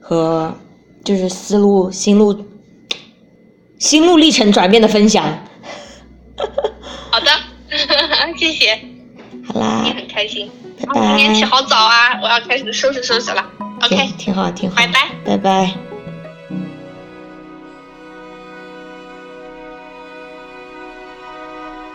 [0.00, 0.54] 和
[1.04, 2.44] 就是思路心路
[3.78, 5.24] 心路历程转变的分享。
[7.10, 7.30] 好的，
[8.36, 8.78] 谢谢，
[9.46, 10.50] 好啦也，很开心。
[10.92, 13.44] 拜然后明天起，好早啊，我要开始收拾收拾了。
[13.82, 15.08] OK，挺挺好挺好，拜拜。
[15.24, 15.89] 拜拜。